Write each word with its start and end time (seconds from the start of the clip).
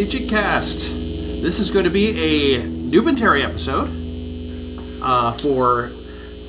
welcome 0.00 0.26
back. 0.28 0.62
This 0.62 1.58
is 1.58 1.70
going 1.70 1.84
to 1.84 1.90
be 1.90 2.08
a 2.56 2.62
Newbentary 2.62 3.44
episode 3.44 3.90
uh, 5.02 5.32
for 5.32 5.92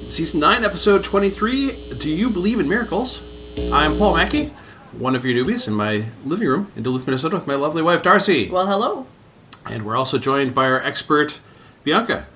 season 0.06 0.40
9, 0.40 0.64
episode 0.64 1.04
23 1.04 1.96
Do 1.98 2.10
You 2.10 2.30
Believe 2.30 2.62
in 2.62 2.70
Miracles? 2.70 3.22
I'm 3.70 3.98
Paul 3.98 4.16
Mackey, 4.16 4.54
one 4.94 5.18
of 5.18 5.26
your 5.26 5.44
newbies 5.44 5.68
in 5.68 5.74
my 5.74 6.06
living 6.24 6.48
room 6.48 6.72
in 6.78 6.84
Duluth, 6.84 7.06
Minnesota, 7.06 7.36
with 7.36 7.46
my 7.46 7.56
lovely 7.56 7.82
wife 7.82 8.02
Darcy. 8.02 8.50
Well, 8.50 8.68
hello. 8.68 9.06
And 9.70 9.86
we're 9.86 9.98
also 9.98 10.18
joined 10.18 10.56
by 10.56 10.68
our 10.68 10.80
expert, 10.80 11.42
Bianca. 11.84 12.28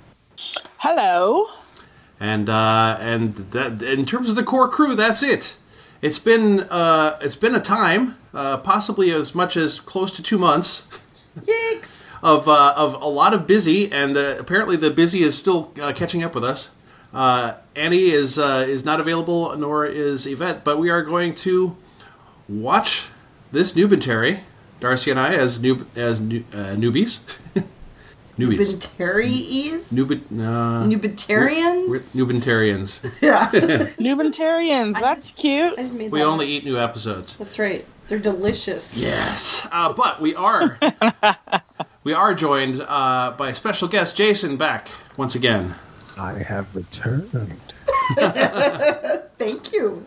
Hello. 0.80 1.48
And 2.20 2.50
uh, 2.50 2.98
and 3.00 3.36
that, 3.52 3.82
in 3.82 4.06
terms 4.06 4.30
of 4.30 4.36
the 4.36 4.44
core 4.44 4.68
crew, 4.68 4.96
that's 4.96 5.24
it. 5.24 5.58
It's 6.02 6.20
been 6.20 6.62
uh, 6.64 7.18
it's 7.22 7.38
been 7.38 7.56
a 7.56 7.62
time, 7.62 8.18
uh, 8.34 8.58
possibly 8.58 9.12
as 9.12 9.34
much 9.34 9.56
as 9.56 9.80
close 9.80 10.14
to 10.18 10.22
two 10.22 10.38
months 10.38 11.00
Yikes. 11.40 12.08
of 12.24 12.48
uh, 12.48 12.74
of 12.78 12.94
a 13.02 13.08
lot 13.08 13.34
of 13.34 13.46
busy, 13.48 13.92
and 13.92 14.16
uh, 14.18 14.36
apparently 14.40 14.76
the 14.76 14.90
busy 14.92 15.22
is 15.22 15.38
still 15.38 15.72
uh, 15.82 15.92
catching 15.94 16.24
up 16.24 16.34
with 16.36 16.44
us. 16.44 16.72
Uh, 17.14 17.54
Annie 17.76 18.10
is 18.12 18.38
uh, 18.40 18.66
is 18.68 18.84
not 18.86 19.00
available, 19.00 19.56
nor 19.58 19.86
is 19.86 20.26
Yvette, 20.28 20.64
but 20.64 20.78
we 20.80 20.90
are 20.90 21.02
going 21.02 21.34
to 21.36 21.76
watch 22.50 23.10
this 23.52 23.74
Newbentary, 23.74 24.42
Darcy 24.80 25.12
and 25.12 25.20
I, 25.20 25.34
as 25.34 25.60
noob 25.60 25.86
as 25.96 26.20
new, 26.20 26.44
uh, 26.54 26.76
newbies, 26.76 27.20
newbies, 28.38 28.76
Newbentarians? 28.76 29.94
Nubit, 29.94 30.26
uh, 30.40 30.84
Nubitarians? 30.88 31.88
we're 31.90 32.00
Newbentarians. 32.00 33.22
yeah. 33.22 33.50
Newbentarians. 33.52 34.94
That's 35.00 35.32
I 35.32 35.36
cute. 35.42 35.76
just 35.78 35.96
made 35.98 36.12
we 36.12 36.20
that 36.20 36.26
only 36.26 36.46
up. 36.46 36.50
eat 36.52 36.66
new 36.66 36.78
episodes. 36.78 37.36
That's 37.38 37.60
right. 37.60 37.86
They're 38.08 38.20
delicious. 38.20 39.02
Yes, 39.02 39.68
uh, 39.72 39.94
but 39.94 40.22
we 40.22 40.36
are 40.36 40.80
we 42.04 42.14
are 42.14 42.34
joined 42.34 42.82
uh, 42.82 43.34
by 43.38 43.52
special 43.52 43.88
guest 43.88 44.16
Jason 44.16 44.58
back 44.58 44.90
once 45.18 45.36
again. 45.36 45.76
I 46.18 46.34
have 46.34 46.76
returned. 46.76 47.32
Thank 49.38 49.74
you. 49.74 50.06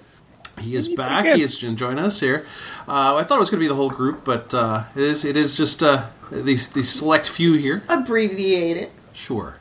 He 0.60 0.74
is 0.74 0.88
back. 0.88 1.36
He 1.36 1.42
is 1.42 1.58
joining 1.58 2.04
us 2.04 2.20
here. 2.20 2.46
Uh, 2.86 3.16
I 3.16 3.22
thought 3.22 3.36
it 3.36 3.40
was 3.40 3.50
going 3.50 3.60
to 3.60 3.64
be 3.64 3.68
the 3.68 3.74
whole 3.74 3.90
group, 3.90 4.24
but 4.24 4.52
uh, 4.54 4.84
it 4.94 5.02
is 5.02 5.24
it 5.24 5.36
is 5.36 5.56
just 5.56 5.82
uh, 5.82 6.06
these 6.30 6.68
these 6.70 6.88
select 6.88 7.28
few 7.28 7.54
here. 7.54 7.82
Abbreviated. 7.88 8.90
Sure. 9.12 9.56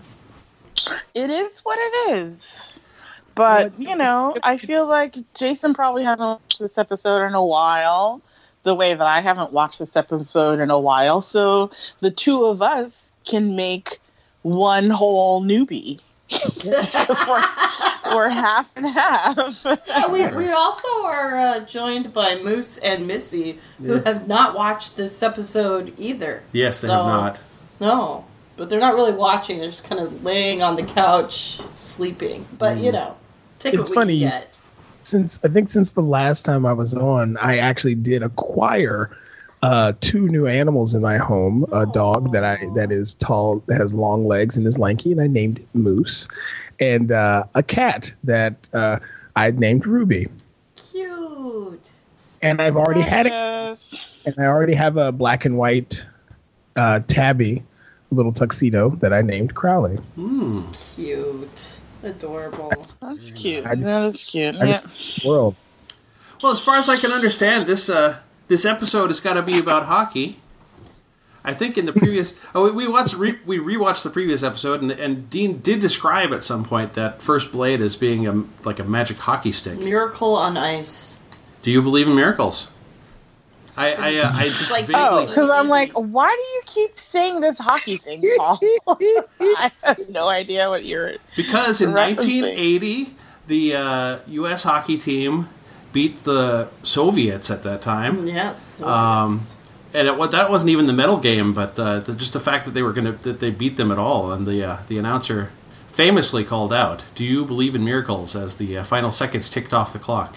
It 1.16 1.30
is 1.30 1.60
what 1.60 1.78
it 1.80 2.12
is. 2.12 2.68
But, 3.38 3.80
you 3.80 3.96
know, 3.96 4.34
I 4.42 4.58
feel 4.58 4.88
like 4.88 5.14
Jason 5.36 5.76
probably 5.76 6.04
hasn't 6.04 6.22
watched 6.28 6.60
this 6.60 6.76
episode 6.76 7.24
in 7.24 7.36
a 7.36 7.46
while, 7.46 8.20
the 8.68 8.76
way 8.76 8.94
that 8.94 9.08
I 9.08 9.22
haven't 9.22 9.54
watched 9.54 9.80
this 9.80 9.96
episode 9.96 10.60
in 10.60 10.70
a 10.70 10.78
while. 10.80 11.22
So 11.22 11.72
the 12.02 12.12
two 12.12 12.44
of 12.46 12.62
us 12.62 13.12
can 13.26 13.56
make 13.56 14.00
one 14.42 14.90
whole 14.90 15.42
newbie. 15.42 16.02
we're, 16.66 17.44
we're 18.16 18.28
half 18.30 18.70
and 18.76 18.86
half. 18.86 19.66
Uh, 19.66 19.78
we, 20.12 20.28
we 20.34 20.52
also 20.52 20.88
are 21.06 21.38
uh, 21.38 21.60
joined 21.62 22.12
by 22.14 22.36
Moose 22.44 22.78
and 22.80 23.08
Missy, 23.08 23.58
who 23.78 24.00
have 24.02 24.28
not 24.28 24.54
watched 24.54 24.98
this 24.98 25.24
episode 25.24 25.94
either. 25.98 26.44
Yes, 26.52 26.82
they 26.82 26.90
have 26.90 27.06
not. 27.06 27.42
No. 27.80 28.26
But 28.58 28.70
they're 28.70 28.82
not 28.82 28.96
really 28.96 29.14
watching. 29.14 29.60
They're 29.60 29.70
just 29.70 29.88
kind 29.88 30.02
of 30.02 30.26
laying 30.26 30.62
on 30.62 30.76
the 30.76 30.84
couch, 30.84 31.62
sleeping. 31.74 32.46
But, 32.58 32.80
you 32.80 32.92
know, 32.92 33.16
take 33.60 33.76
It's 33.76 33.84
what 33.84 33.90
we 33.90 33.96
funny. 33.96 34.20
can 34.20 34.30
get. 34.30 34.60
Since 35.08 35.40
I 35.42 35.48
think 35.48 35.70
since 35.70 35.94
the 35.94 36.02
last 36.02 36.44
time 36.44 36.66
I 36.66 36.74
was 36.74 36.94
on, 36.94 37.38
I 37.38 37.60
actually 37.60 37.96
did 37.96 38.22
acquire 38.24 39.10
uh, 39.62 39.94
two 40.02 40.28
new 40.28 40.48
animals 40.48 40.94
in 40.94 41.02
my 41.02 41.18
home. 41.18 41.66
A 41.72 41.86
dog 41.86 42.34
that 42.34 42.44
I 42.44 42.68
that 42.76 42.92
is 42.92 43.14
tall, 43.14 43.64
that 43.68 43.80
has 43.80 43.94
long 43.94 44.28
legs 44.28 44.58
and 44.58 44.68
is 44.68 44.78
lanky, 44.78 45.14
and 45.14 45.22
I 45.22 45.28
named 45.28 45.66
Moose, 45.74 46.28
and 46.82 47.14
uh, 47.14 47.46
a 47.56 47.64
cat 47.64 48.14
that 48.26 48.68
uh, 48.74 49.00
I 49.38 49.52
named 49.52 49.86
Ruby. 49.86 50.28
Cute. 50.76 51.90
And 52.42 52.62
I've 52.62 52.76
already 52.76 53.00
had 53.00 53.28
it, 53.28 53.34
and 54.26 54.36
I 54.38 54.44
already 54.44 54.76
have 54.76 54.98
a 54.98 55.14
black 55.14 55.46
and 55.46 55.58
white 55.58 56.06
uh, 56.76 57.00
tabby, 57.08 57.64
little 58.12 58.34
tuxedo 58.34 58.90
that 58.98 59.14
I 59.14 59.22
named 59.22 59.56
Crowley. 59.56 60.00
Cute. 60.96 61.80
Adorable. 62.08 62.70
That's 62.70 63.32
cute. 63.32 63.66
I 63.66 63.76
just- 63.76 63.92
That 63.92 64.16
is 64.16 64.30
cute. 64.32 64.56
Yeah. 64.56 64.80
just. 64.98 65.24
Well, 65.26 65.56
as 66.52 66.62
far 66.62 66.76
as 66.78 66.88
I 66.90 66.98
can 66.98 67.12
understand, 67.12 67.66
this 67.68 67.90
uh, 67.90 68.18
this 68.48 68.64
episode 68.66 69.08
has 69.08 69.20
got 69.20 69.34
to 69.34 69.42
be 69.42 69.58
about 69.58 69.86
hockey. 69.86 70.40
I 71.44 71.54
think 71.54 71.78
in 71.78 71.86
the 71.86 71.94
previous, 72.02 72.40
oh, 72.54 72.66
we 72.66 72.86
we 72.86 72.88
watched 72.88 73.16
re, 73.16 73.38
we 73.46 73.58
rewatched 73.58 74.04
the 74.04 74.10
previous 74.10 74.44
episode, 74.44 74.82
and, 74.82 74.92
and 74.92 75.30
Dean 75.30 75.60
did 75.60 75.80
describe 75.80 76.32
at 76.34 76.44
some 76.44 76.64
point 76.64 76.94
that 76.94 77.22
first 77.22 77.52
blade 77.52 77.82
as 77.82 77.96
being 77.96 78.28
a 78.28 78.44
like 78.66 78.80
a 78.80 78.84
magic 78.84 79.18
hockey 79.18 79.52
stick. 79.52 79.80
Miracle 79.80 80.36
on 80.36 80.58
ice. 80.58 81.22
Do 81.64 81.72
you 81.72 81.82
believe 81.82 82.08
in 82.08 82.16
miracles? 82.16 82.72
I 83.78 83.94
I, 83.94 84.16
uh, 84.18 84.32
I 84.34 84.44
just 84.44 84.72
Like- 84.72 84.86
vaguely, 84.86 85.02
Oh, 85.04 85.26
because 85.26 85.50
I'm 85.50 85.68
like, 85.68 85.92
why 85.94 86.30
do 86.30 86.42
you 86.42 86.62
keep 86.66 87.00
saying 87.12 87.42
this 87.42 87.58
hockey 87.58 87.96
thing, 87.96 88.24
Paul? 88.38 88.60
I 89.40 89.72
have 89.84 89.98
no 90.10 90.28
idea 90.28 90.70
what 90.70 90.86
you're. 90.86 91.14
because 91.36 91.82
in 91.82 91.92
1980 91.94 93.16
the 93.48 93.76
uh, 93.76 94.20
U.S. 94.28 94.64
hockey 94.64 94.98
team 94.98 95.48
beat 95.94 96.24
the 96.26 96.68
Soviets 96.84 97.50
at 97.50 97.64
that 97.64 97.82
time. 97.82 98.28
Yes. 98.28 98.82
Um, 98.82 99.40
and 99.94 100.08
it, 100.08 100.32
that 100.32 100.50
wasn't 100.50 100.70
even 100.70 100.86
the 100.86 100.94
medal 100.94 101.18
game, 101.18 101.54
but 101.54 101.80
uh, 101.80 102.00
the, 102.02 102.14
just 102.14 102.34
the 102.34 102.40
fact 102.42 102.66
that 102.66 102.72
they 102.74 102.84
were 102.84 102.94
going 102.94 103.06
to 103.06 103.14
that 103.30 103.40
they 103.40 103.50
beat 103.50 103.78
them 103.78 103.92
at 103.92 103.98
all, 103.98 104.32
and 104.32 104.46
the 104.46 104.64
uh, 104.64 104.78
the 104.88 104.98
announcer 105.00 105.50
famously 105.88 106.44
called 106.44 106.74
out, 106.74 107.06
"Do 107.16 107.24
you 107.24 107.46
believe 107.46 107.74
in 107.74 107.84
miracles?" 107.86 108.36
as 108.36 108.58
the 108.58 108.78
uh, 108.80 108.84
final 108.84 109.12
seconds 109.12 109.50
ticked 109.50 109.74
off 109.74 109.94
the 109.94 110.00
clock. 110.00 110.36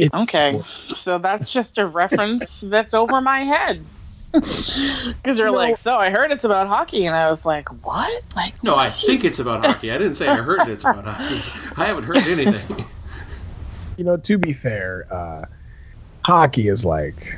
It's 0.00 0.14
Okay, 0.34 0.62
so 0.92 1.18
that's 1.18 1.50
just 1.50 1.78
a 1.78 1.86
reference 1.86 2.60
that's 2.62 2.94
over 2.94 3.20
my 3.20 3.40
head. 3.44 3.84
Because 4.32 5.36
they're 5.36 5.46
No. 5.46 5.52
like, 5.52 5.76
so 5.76 5.96
I 5.96 6.10
heard 6.10 6.30
it's 6.30 6.44
about 6.44 6.68
hockey, 6.68 7.04
and 7.06 7.16
I 7.16 7.28
was 7.30 7.44
like, 7.44 7.68
what? 7.84 8.22
Like, 8.36 8.54
No, 8.62 8.76
I 8.76 8.88
think 8.88 9.24
it's 9.24 9.40
about 9.40 9.64
hockey. 9.66 9.90
I 9.90 9.98
didn't 9.98 10.14
say 10.14 10.28
I 10.28 10.36
heard 10.36 10.68
it's 10.68 10.84
about 10.84 11.04
hockey. 11.04 11.42
I 11.76 11.86
haven't 11.86 12.04
heard 12.04 12.18
anything. 12.18 12.84
you 13.98 14.04
know, 14.04 14.16
to 14.16 14.38
be 14.38 14.52
fair, 14.52 15.06
uh, 15.12 15.44
hockey 16.24 16.68
is 16.68 16.84
like 16.84 17.36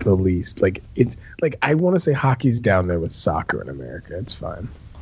the 0.00 0.14
least. 0.14 0.62
Like 0.62 0.82
it's 0.94 1.16
like 1.42 1.56
I 1.62 1.74
want 1.74 1.94
to 1.96 2.00
say 2.00 2.12
hockey's 2.14 2.58
down 2.58 2.86
there 2.88 2.98
with 2.98 3.12
soccer 3.12 3.60
in 3.60 3.68
America. 3.68 4.16
It's 4.18 4.34
fine. 4.34 4.68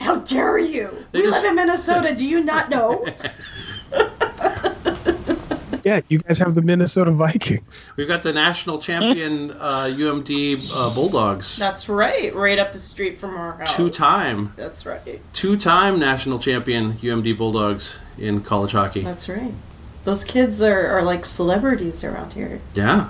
How 0.00 0.16
dare 0.24 0.58
you? 0.58 0.90
They 1.12 1.20
we 1.20 1.24
just- 1.26 1.42
live 1.42 1.50
in 1.50 1.54
Minnesota. 1.56 2.14
Do 2.16 2.26
you 2.26 2.42
not 2.42 2.68
know? 2.68 3.06
Yeah, 5.88 6.02
you 6.10 6.18
guys 6.18 6.38
have 6.40 6.54
the 6.54 6.60
Minnesota 6.60 7.10
Vikings. 7.12 7.94
We've 7.96 8.06
got 8.06 8.22
the 8.22 8.34
national 8.34 8.78
champion 8.78 9.50
uh, 9.58 9.88
UMD 9.88 10.68
uh, 10.70 10.90
Bulldogs, 10.90 11.56
That's 11.56 11.88
right. 11.88 12.34
Right 12.34 12.58
up 12.58 12.72
the 12.74 12.78
street 12.78 13.18
from 13.18 13.34
our 13.34 13.56
house. 13.56 13.74
two 13.74 13.88
time, 13.88 14.52
That's 14.56 14.84
right. 14.84 15.18
two 15.32 15.56
time 15.56 15.98
national 15.98 16.40
champion 16.40 16.92
UMD 16.92 17.38
Bulldogs 17.38 18.00
in 18.18 18.42
college 18.42 18.72
hockey. 18.72 19.00
That's 19.00 19.30
right. 19.30 19.54
Those 20.04 20.24
kids 20.24 20.62
are, 20.62 20.88
are 20.88 21.02
like 21.02 21.24
celebrities 21.24 22.04
around 22.04 22.34
here. 22.34 22.60
Yeah. 22.74 23.08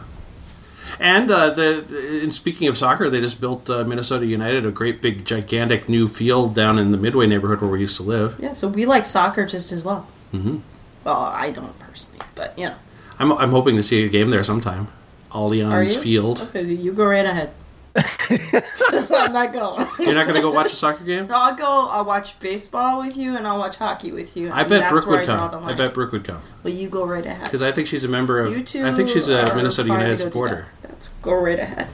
And 1.01 1.29
uh, 1.33 1.51
the, 1.51 1.85
the 1.85 2.21
and 2.23 2.33
speaking 2.33 2.69
of 2.69 2.77
soccer, 2.77 3.11
they 3.11 3.21
just 3.21 3.41
built 3.41 3.69
uh, 3.69 3.83
Minnesota 3.83 4.25
United 4.25 4.65
a 4.65 4.71
great 4.71 5.03
big 5.03 5.25
gigantic 5.25 5.89
new 5.89 6.07
field 6.07 6.55
down 6.55 6.79
in 6.79 6.93
the 6.93 6.97
Midway 6.97 7.27
neighborhood 7.27 7.61
where 7.61 7.71
we 7.71 7.81
used 7.81 7.97
to 7.97 8.05
live. 8.05 8.39
Yeah, 8.41 8.53
so 8.53 8.69
we 8.69 8.87
like 8.87 9.05
soccer 9.05 9.47
just 9.47 9.73
as 9.73 9.83
well. 9.83 10.07
Mm-hmm. 10.33 10.59
Well, 11.03 11.23
I 11.23 11.51
don't 11.51 11.77
personally, 11.99 12.27
but 12.35 12.59
you 12.59 12.67
know. 12.67 12.77
I'm 13.19 13.33
I'm 13.33 13.51
hoping 13.51 13.77
to 13.77 13.83
see 13.83 14.05
a 14.05 14.09
game 14.09 14.31
there 14.31 14.43
sometime. 14.43 14.89
Are 15.31 15.51
Allianz 15.51 15.97
you? 15.97 16.01
Field. 16.01 16.49
Okay, 16.51 16.63
you 16.65 16.93
go 16.93 17.05
right 17.05 17.27
ahead. 17.27 17.53
I'm 19.13 19.33
not 19.33 19.53
going. 19.53 19.87
You're 19.99 20.15
not 20.15 20.25
going 20.25 20.37
to 20.37 20.41
go 20.41 20.51
watch 20.51 20.73
a 20.73 20.77
soccer 20.77 21.05
game? 21.05 21.27
I'll 21.31 21.57
go. 21.57 21.89
I'll 21.91 22.05
watch 22.05 22.39
baseball 22.39 23.01
with 23.01 23.17
you, 23.17 23.37
and 23.37 23.47
I'll 23.47 23.59
watch 23.59 23.77
hockey 23.77 24.13
with 24.13 24.37
you. 24.37 24.51
I 24.51 24.61
and 24.61 24.71
bet 24.71 24.89
Brooke 24.89 25.07
would 25.07 25.21
I 25.21 25.25
come. 25.25 25.65
I 25.65 25.75
bet 25.75 25.95
Brooke 25.95 26.13
would 26.13 26.25
come 26.25 26.41
Well, 26.63 26.73
you 26.73 26.89
go 26.89 27.05
right 27.05 27.27
ahead. 27.27 27.45
because 27.45 27.63
I 27.63 27.73
think 27.73 27.89
she's 27.89 28.05
a 28.05 28.09
member 28.09 28.39
of. 28.39 28.57
You 28.57 28.63
two. 28.63 28.87
I 28.87 28.93
think 28.93 29.09
she's 29.09 29.29
a 29.29 29.55
Minnesota 29.57 29.89
United 29.89 30.17
supporter. 30.19 30.67
that. 30.83 30.91
That's 30.91 31.09
go 31.23 31.35
right 31.35 31.59
ahead. 31.59 31.89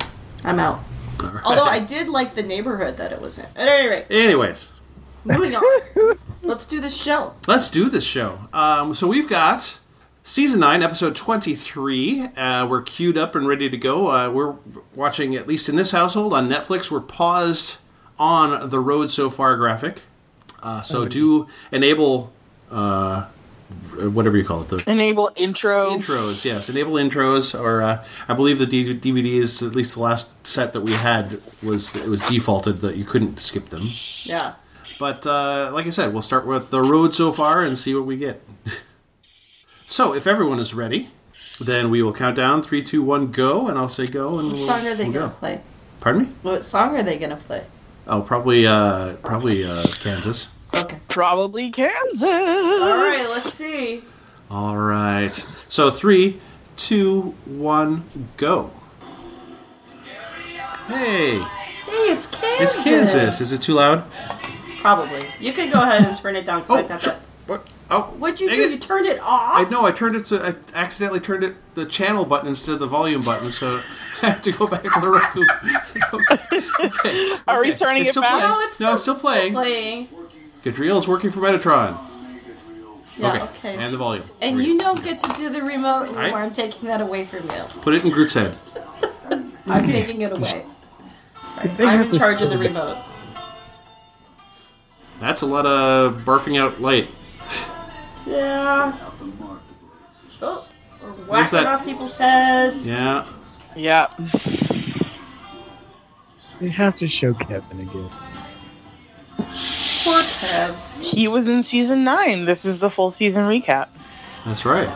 I'm 0.44 0.58
out. 0.58 0.80
Although 1.44 1.64
I 1.64 1.78
did 1.78 2.08
like 2.08 2.34
the 2.34 2.42
neighborhood 2.42 2.98
that 2.98 3.12
it 3.12 3.20
was 3.20 3.38
in. 3.38 3.46
At 3.56 3.68
any 3.68 3.88
rate, 3.88 4.06
Anyways, 4.10 4.72
moving 5.24 5.54
on. 5.54 6.16
Let's 6.42 6.66
do 6.66 6.80
this 6.80 7.00
show. 7.00 7.32
let's 7.46 7.70
do 7.70 7.88
this 7.88 8.04
show. 8.04 8.38
Um, 8.52 8.92
so 8.92 9.08
we've 9.08 9.28
got 9.28 9.80
season 10.24 10.58
nine, 10.60 10.82
episode 10.82 11.14
twenty-three. 11.14 12.22
Uh, 12.36 12.66
we're 12.68 12.82
queued 12.82 13.16
up 13.16 13.34
and 13.36 13.46
ready 13.46 13.70
to 13.70 13.76
go. 13.76 14.08
Uh, 14.10 14.30
we're 14.30 14.54
watching, 14.94 15.36
at 15.36 15.46
least 15.46 15.68
in 15.68 15.76
this 15.76 15.92
household, 15.92 16.32
on 16.32 16.48
Netflix. 16.48 16.90
We're 16.90 17.00
paused 17.00 17.78
on 18.18 18.68
the 18.70 18.80
road 18.80 19.10
so 19.10 19.30
far 19.30 19.56
graphic. 19.56 20.02
Uh, 20.62 20.80
so 20.82 21.04
do 21.06 21.46
enable 21.72 22.32
uh, 22.70 23.26
whatever 24.00 24.36
you 24.36 24.44
call 24.44 24.62
it, 24.62 24.68
the 24.68 24.82
Enable 24.90 25.30
intro. 25.36 25.90
intros. 25.90 26.44
Yes, 26.44 26.70
enable 26.70 26.92
intros, 26.94 27.58
or 27.58 27.82
uh, 27.82 28.04
I 28.28 28.34
believe 28.34 28.58
the 28.58 28.66
D- 28.66 28.94
DVDs, 28.94 29.66
at 29.66 29.74
least 29.74 29.94
the 29.96 30.00
last 30.02 30.46
set 30.46 30.72
that 30.72 30.80
we 30.80 30.92
had, 30.92 31.40
was 31.62 31.94
it 31.94 32.08
was 32.08 32.20
defaulted 32.22 32.80
that 32.80 32.96
you 32.96 33.04
couldn't 33.04 33.38
skip 33.40 33.66
them. 33.66 33.90
Yeah. 34.22 34.54
But 34.98 35.26
uh, 35.26 35.70
like 35.74 35.86
I 35.86 35.90
said, 35.90 36.12
we'll 36.12 36.22
start 36.22 36.46
with 36.46 36.70
the 36.70 36.80
road 36.80 37.14
so 37.14 37.30
far 37.32 37.62
and 37.62 37.76
see 37.76 37.94
what 37.94 38.06
we 38.06 38.16
get. 38.16 38.42
so, 39.86 40.14
if 40.14 40.26
everyone 40.26 40.58
is 40.58 40.74
ready, 40.74 41.08
then 41.60 41.90
we 41.90 42.02
will 42.02 42.12
count 42.12 42.36
down 42.36 42.62
three, 42.62 42.82
two, 42.82 43.02
one, 43.02 43.30
go, 43.30 43.68
and 43.68 43.78
I'll 43.78 43.88
say 43.88 44.06
go, 44.06 44.38
and 44.38 44.48
What 44.48 44.56
we'll, 44.56 44.66
song 44.66 44.86
are 44.86 44.94
they 44.94 45.04
we'll 45.04 45.12
gonna 45.12 45.26
go. 45.28 45.34
play? 45.38 45.60
Pardon 46.00 46.22
me? 46.22 46.28
What 46.42 46.64
song 46.64 46.96
are 46.96 47.02
they 47.02 47.18
gonna 47.18 47.36
play? 47.36 47.64
Oh, 48.06 48.20
probably, 48.22 48.66
uh, 48.66 49.14
probably 49.16 49.64
uh, 49.64 49.86
Kansas. 50.00 50.54
Okay. 50.74 50.98
Probably 51.08 51.70
Kansas. 51.70 52.22
All 52.22 52.28
right. 52.28 53.26
Let's 53.30 53.52
see. 53.54 54.02
All 54.50 54.76
right. 54.76 55.46
So 55.68 55.90
three, 55.90 56.40
two, 56.76 57.34
one, 57.46 58.04
go. 58.36 58.70
Hey, 60.88 61.38
Hey, 61.38 62.12
it's 62.12 62.38
Kansas. 62.38 62.76
it's 62.76 62.84
Kansas. 62.84 63.40
Is 63.40 63.52
it 63.52 63.62
too 63.62 63.72
loud? 63.74 64.04
Probably. 64.80 65.22
You 65.40 65.52
can 65.52 65.70
go 65.72 65.80
ahead 65.80 66.04
and 66.06 66.16
turn 66.18 66.36
it 66.36 66.44
down. 66.44 66.62
'cause 66.62 66.70
I 66.76 66.80
Oh, 66.82 66.88
got 66.88 67.00
sure. 67.02 67.12
that. 67.14 67.20
What? 67.46 67.66
Oh, 67.90 68.14
What'd 68.18 68.40
you 68.40 68.52
do? 68.52 68.62
it. 68.62 68.70
You 68.70 68.78
turned 68.78 69.06
it 69.06 69.20
off. 69.20 69.66
I 69.66 69.68
know. 69.70 69.84
I 69.84 69.92
turned 69.92 70.16
it 70.16 70.24
to. 70.26 70.42
I 70.42 70.54
accidentally 70.78 71.20
turned 71.20 71.44
it 71.44 71.54
the 71.74 71.84
channel 71.84 72.24
button 72.24 72.48
instead 72.48 72.72
of 72.72 72.80
the 72.80 72.86
volume 72.86 73.20
button, 73.20 73.50
so 73.50 73.66
I 74.22 74.30
have 74.30 74.42
to 74.42 74.52
go 74.52 74.66
back 74.66 74.82
to 74.82 75.00
the 75.00 75.08
Roku. 75.08 75.42
okay. 76.14 76.86
okay. 76.86 77.36
Are 77.46 77.60
we 77.60 77.74
turning 77.74 78.02
It's 78.02 78.10
it 78.10 78.12
still 78.12 78.22
back? 78.22 78.32
Playing. 78.32 78.48
No, 78.48 78.60
it's 78.60 78.80
no, 78.80 78.92
it's 78.94 79.02
still 79.02 79.14
playing. 79.16 79.52
Still 79.52 79.62
playing. 79.62 80.08
Gadreel's 80.62 81.06
working 81.06 81.30
for 81.30 81.40
Metatron. 81.40 81.98
Yeah. 83.18 83.28
okay. 83.28 83.42
Okay. 83.42 83.76
And 83.76 83.92
the 83.92 83.98
volume. 83.98 84.24
And 84.40 84.58
you 84.60 84.78
don't 84.78 85.04
get 85.04 85.18
to 85.20 85.32
do 85.34 85.50
the 85.50 85.62
remote 85.62 86.04
anymore. 86.04 86.22
Right. 86.22 86.34
I'm 86.34 86.52
taking 86.52 86.88
that 86.88 87.00
away 87.00 87.24
from 87.24 87.42
you. 87.44 87.64
Put 87.82 87.94
it 87.94 88.04
in 88.04 88.10
Groot's 88.10 88.34
head. 88.34 88.56
I'm 89.66 89.86
taking 89.86 90.22
it 90.22 90.32
away. 90.32 90.64
They 91.76 91.84
I'm 91.86 92.00
in 92.02 92.18
charge 92.18 92.40
of 92.42 92.50
the 92.50 92.58
remote. 92.58 92.98
That's 95.20 95.42
a 95.42 95.46
lot 95.46 95.64
of 95.66 96.22
barfing 96.22 96.58
out 96.58 96.80
light. 96.80 97.08
Yeah. 98.26 98.92
Oh, 100.42 100.68
we're 101.02 101.08
whacking 101.26 101.58
that? 101.58 101.66
off 101.66 101.84
people's 101.84 102.18
heads. 102.18 102.88
Yeah. 102.88 103.26
Yeah. 103.76 104.08
They 106.60 106.68
have 106.68 106.96
to 106.96 107.08
show 107.08 107.34
Kevin 107.34 107.80
again. 107.80 108.08
Poor 110.02 110.22
Kevs. 110.22 111.02
He 111.02 111.28
was 111.28 111.48
in 111.48 111.62
season 111.64 112.04
nine. 112.04 112.44
This 112.44 112.64
is 112.64 112.78
the 112.78 112.90
full 112.90 113.10
season 113.10 113.44
recap. 113.44 113.88
That's 114.44 114.64
right. 114.64 114.88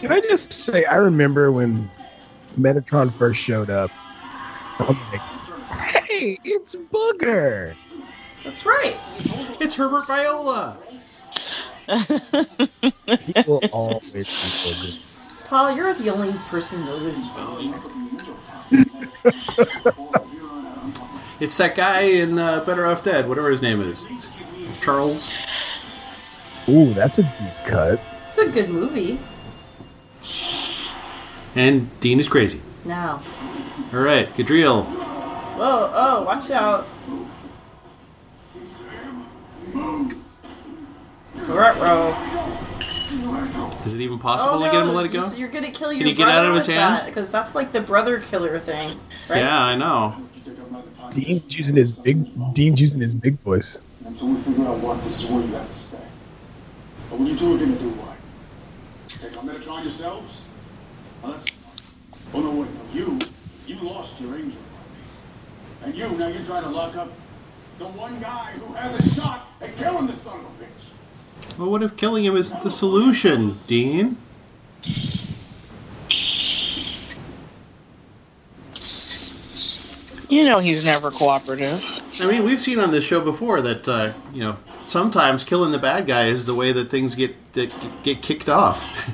Can 0.00 0.12
I 0.12 0.20
just 0.20 0.52
say, 0.52 0.84
I 0.84 0.96
remember 0.96 1.52
when 1.52 1.88
Metatron 2.58 3.10
first 3.12 3.40
showed 3.40 3.70
up. 3.70 3.90
I'm 4.78 4.96
like, 5.12 5.20
hey, 6.08 6.38
it's 6.44 6.74
Booger. 6.74 7.74
That's 8.44 8.66
right. 8.66 8.96
It's 9.60 9.76
Herbert 9.76 10.06
Viola. 10.06 10.76
He 11.86 13.32
will 13.46 13.60
always 13.72 14.10
be 14.12 14.22
Booger. 14.22 15.48
Paul, 15.48 15.76
you're 15.76 15.94
the 15.94 16.10
only 16.10 16.32
person 16.48 16.80
who 16.80 16.86
knows 16.86 17.02
his 17.02 17.18
name. 17.36 17.74
It's 21.42 21.58
that 21.58 21.74
guy 21.74 22.02
in 22.02 22.38
uh, 22.38 22.62
Better 22.64 22.86
Off 22.86 23.02
Dead, 23.02 23.28
whatever 23.28 23.50
his 23.50 23.62
name 23.62 23.80
is. 23.80 24.06
Charles. 24.80 25.32
Ooh, 26.68 26.92
that's 26.92 27.18
a 27.18 27.24
deep 27.24 27.66
cut. 27.66 28.00
It's 28.28 28.38
a 28.38 28.48
good 28.48 28.70
movie. 28.70 29.18
And 31.56 31.90
Dean 31.98 32.20
is 32.20 32.28
crazy. 32.28 32.62
Now. 32.84 33.20
All 33.92 33.98
right, 33.98 34.28
Gadreel. 34.28 34.84
Whoa, 34.84 35.90
oh, 35.92 36.22
watch 36.26 36.48
out. 36.52 36.86
Ruh-roh. 41.48 42.14
Is 43.84 43.94
it 43.94 44.00
even 44.00 44.18
possible 44.18 44.54
Oh, 44.54 44.64
to 44.64 44.70
get 44.70 44.82
him 44.82 44.88
to 44.88 44.92
let 44.92 45.06
it 45.06 45.12
go? 45.12 45.20
Oh, 45.22 45.32
you- 45.32 45.38
You're 45.40 45.48
gonna 45.48 45.70
kill 45.70 45.92
your 45.92 45.98
Can 45.98 46.06
he 46.08 46.14
get 46.14 46.28
out 46.28 46.46
of 46.46 46.54
his 46.54 46.66
hand? 46.66 47.06
Because 47.06 47.30
that's 47.32 47.54
like 47.54 47.72
the 47.72 47.80
brother 47.80 48.20
killer 48.20 48.58
thing, 48.58 48.98
right? 49.28 49.38
Yeah, 49.38 49.64
I 49.64 49.74
know. 49.74 50.14
Dean's 51.10 51.56
using 51.56 51.76
his 51.76 51.92
big. 51.92 52.26
Dean's 52.54 52.80
using 52.80 53.00
his 53.00 53.14
big 53.14 53.38
voice. 53.40 53.80
Until 54.06 54.28
we 54.30 54.36
figure 54.40 54.66
out 54.66 54.78
what 54.78 55.02
this 55.02 55.24
is 55.24 55.30
where 55.30 55.42
you 55.42 55.52
have 55.54 55.66
to 55.66 55.72
stay. 55.72 55.98
But 57.10 57.18
when 57.18 57.28
you 57.28 57.36
do, 57.36 57.50
we're 57.52 57.58
gonna 57.58 57.78
do 57.78 57.90
what? 57.90 58.16
Take 59.20 59.36
on 59.36 59.46
Metatron 59.48 59.82
yourselves? 59.82 60.48
Us? 61.24 61.46
Oh 62.34 62.40
no, 62.40 62.50
wait, 62.62 62.70
no, 62.74 62.80
you, 62.92 63.18
you 63.66 63.76
lost 63.86 64.20
your 64.22 64.34
angel. 64.36 64.62
And 65.84 65.94
you, 65.94 66.08
now 66.16 66.28
you're 66.28 66.44
trying 66.44 66.62
to 66.62 66.70
lock 66.70 66.96
up 66.96 67.10
the 67.82 67.88
one 67.98 68.20
guy 68.20 68.52
who 68.52 68.72
has 68.74 68.98
a 68.98 69.14
shot 69.14 69.48
at 69.60 69.76
killing 69.76 70.06
the 70.06 70.12
son 70.12 70.38
of 70.40 70.46
a 70.46 70.64
bitch. 70.64 71.58
Well, 71.58 71.70
what 71.70 71.82
if 71.82 71.96
killing 71.96 72.24
him 72.24 72.36
is 72.36 72.52
the 72.60 72.70
solution, 72.70 73.54
Dean? 73.66 74.16
You 80.28 80.44
know 80.44 80.60
he's 80.60 80.84
never 80.84 81.10
cooperative. 81.10 81.84
I 82.20 82.26
mean, 82.26 82.44
we've 82.44 82.58
seen 82.58 82.78
on 82.78 82.90
this 82.90 83.04
show 83.04 83.20
before 83.20 83.60
that 83.60 83.86
uh, 83.86 84.12
you 84.32 84.40
know 84.40 84.56
sometimes 84.80 85.44
killing 85.44 85.72
the 85.72 85.78
bad 85.78 86.06
guy 86.06 86.24
is 86.26 86.46
the 86.46 86.54
way 86.54 86.72
that 86.72 86.88
things 86.90 87.14
get 87.14 87.52
that 87.52 87.70
get 88.02 88.22
kicked 88.22 88.48
off. 88.48 89.10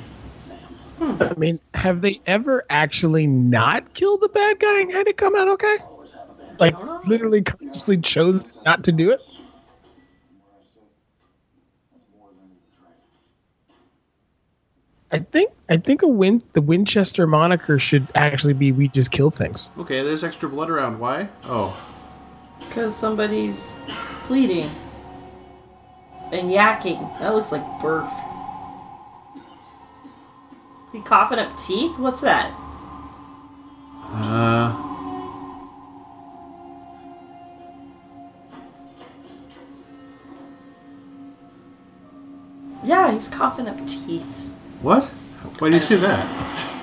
I 1.00 1.34
mean, 1.36 1.58
have 1.74 2.02
they 2.02 2.20
ever 2.26 2.64
actually 2.70 3.26
not 3.26 3.94
killed 3.94 4.20
the 4.20 4.28
bad 4.28 4.60
guy 4.60 4.80
and 4.80 4.92
had 4.92 5.08
it 5.08 5.16
come 5.16 5.34
out 5.34 5.48
okay? 5.48 5.76
Like, 6.58 6.76
literally 7.06 7.42
consciously 7.42 7.98
chose 7.98 8.62
not 8.64 8.84
to 8.84 8.92
do 8.92 9.10
it? 9.10 9.20
I 15.10 15.18
think 15.20 15.52
I 15.70 15.78
think 15.78 16.02
a 16.02 16.08
win 16.08 16.42
the 16.52 16.60
Winchester 16.60 17.26
moniker 17.26 17.78
should 17.78 18.06
actually 18.14 18.52
be 18.52 18.72
"We 18.72 18.88
just 18.88 19.10
kill 19.10 19.30
things." 19.30 19.70
okay, 19.78 20.02
there's 20.02 20.22
extra 20.22 20.48
blood 20.48 20.68
around. 20.68 20.98
Why? 20.98 21.28
Oh, 21.44 21.72
Because 22.60 22.94
somebody's 22.94 23.80
bleeding. 24.28 24.68
And 26.30 26.50
yakking. 26.50 27.18
That 27.20 27.34
looks 27.34 27.52
like 27.52 27.62
birth. 27.80 28.10
He 30.92 31.00
coughing 31.00 31.38
up 31.38 31.56
teeth? 31.56 31.98
What's 31.98 32.20
that? 32.20 32.52
uh, 34.10 34.87
Yeah, 42.88 43.12
he's 43.12 43.28
coughing 43.28 43.68
up 43.68 43.76
teeth. 43.86 44.24
what? 44.82 45.04
Why 45.58 45.68
do 45.68 45.74
you 45.74 45.80
say 45.80 45.96
that? 45.96 46.24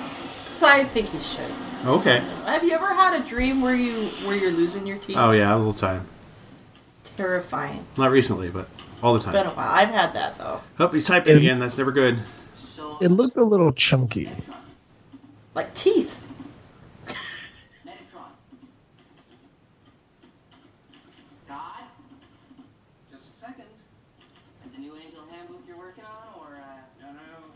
Because 0.55 0.63
I 0.63 0.83
think 0.85 1.09
he 1.09 1.19
should. 1.19 1.51
Okay. 1.85 2.19
Have 2.45 2.63
you 2.63 2.71
ever 2.71 2.93
had 2.93 3.19
a 3.19 3.23
dream 3.27 3.61
where 3.61 3.75
you 3.75 3.91
where 4.25 4.37
you're 4.37 4.51
losing 4.53 4.87
your 4.87 4.97
teeth? 4.97 5.17
Oh 5.19 5.31
yeah, 5.31 5.53
all 5.53 5.69
the 5.71 5.77
time. 5.77 6.07
Terrifying. 7.17 7.85
Not 7.97 8.11
recently, 8.11 8.49
but 8.49 8.69
all 9.03 9.11
the 9.13 9.17
It's 9.17 9.25
been 9.25 9.43
time. 9.43 9.47
a 9.47 9.55
while. 9.55 9.69
I've 9.69 9.89
had 9.89 10.13
that 10.13 10.37
though. 10.37 10.61
Oh, 10.79 10.87
he's 10.87 11.05
typing 11.07 11.35
again. 11.37 11.59
That's 11.59 11.77
never 11.77 11.91
good. 11.91 12.19
It 13.01 13.09
looked 13.11 13.35
a 13.35 13.43
little 13.43 13.73
chunky. 13.73 14.29
Like 15.53 15.73
teeth. 15.73 16.21
Metatron. 17.85 18.31
God? 21.49 21.83
Just 23.11 23.27
a 23.29 23.33
second. 23.45 23.65
And 24.63 24.71
the 24.73 24.79
new 24.79 24.93
Angel 24.95 25.23
Handbook 25.29 25.63
you're 25.67 25.77
working 25.77 26.05
on, 26.05 26.39
or, 26.39 26.55
uh... 26.55 26.61
No, 27.01 27.07
no. 27.11 27.47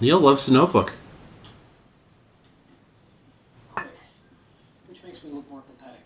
Neil 0.00 0.18
loves 0.20 0.46
the 0.46 0.52
Notebook. 0.52 0.92
Which 4.88 5.04
makes 5.04 5.24
me 5.24 5.30
look 5.30 5.48
more 5.50 5.60
pathetic. 5.62 6.00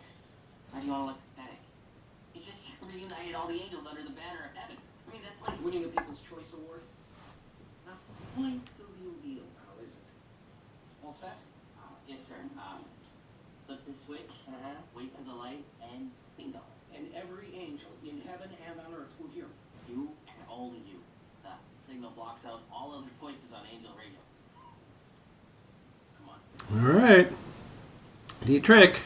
Why 0.71 0.81
do 0.81 0.87
you 0.87 0.93
want 0.93 1.05
to 1.05 1.09
look 1.09 1.19
pathetic? 1.35 1.59
He 2.35 2.41
just 2.41 2.69
reunited 2.93 3.35
all 3.35 3.49
the 3.49 3.55
angels 3.55 3.87
under 3.87 4.03
the 4.03 4.11
banner 4.11 4.51
of 4.53 4.57
heaven. 4.57 4.77
I 5.09 5.13
mean, 5.13 5.23
that's 5.25 5.49
like 5.49 5.65
winning 5.65 5.85
a 5.85 5.89
People's 5.89 6.21
Choice 6.21 6.53
Award. 6.53 6.83
Not 7.87 7.97
quite 8.37 8.61
the 8.77 8.85
real 9.01 9.15
deal 9.25 9.45
now, 9.57 9.83
is 9.83 9.97
it? 10.05 10.09
All 11.05 11.11
set? 11.11 11.33
Uh, 11.81 11.89
yes, 12.07 12.23
sir. 12.23 12.37
Um, 12.59 12.85
Flip 13.67 13.81
this 13.89 14.01
switch, 14.03 14.31
Uh-huh. 14.47 14.71
wait 14.95 15.11
for 15.17 15.25
the 15.25 15.35
light, 15.35 15.65
and 15.91 16.11
bingo. 16.37 16.61
And 16.95 17.09
every 17.17 17.49
angel 17.59 17.91
in 18.05 18.21
heaven 18.29 18.49
and 18.69 18.79
on 18.79 18.93
earth 18.95 19.11
will 19.19 19.29
hear 19.35 19.45
me. 19.45 19.51
You 19.89 20.11
and 20.29 20.37
only 20.51 20.79
you. 20.87 21.01
The 21.43 21.51
signal 21.77 22.11
blocks 22.15 22.47
out 22.47 22.61
all 22.73 22.93
other 22.97 23.11
voices 23.21 23.53
on 23.53 23.63
angel 23.75 23.91
radio. 23.99 24.23
Come 26.19 26.31
on. 26.31 26.95
All 26.95 27.01
right. 27.03 27.29
Neat 28.47 28.55
trick. 28.67 28.99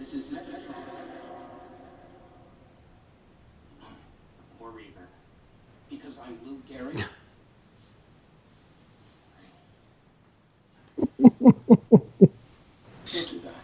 This 0.00 0.14
is 0.14 0.34
or 4.58 4.70
Reaper. 4.70 5.06
Because 5.88 6.18
I'm 6.26 6.36
Lou 6.44 6.60
Gehrig. 6.68 7.04
Don't 10.98 11.20
do 13.30 13.38
that. 13.44 13.62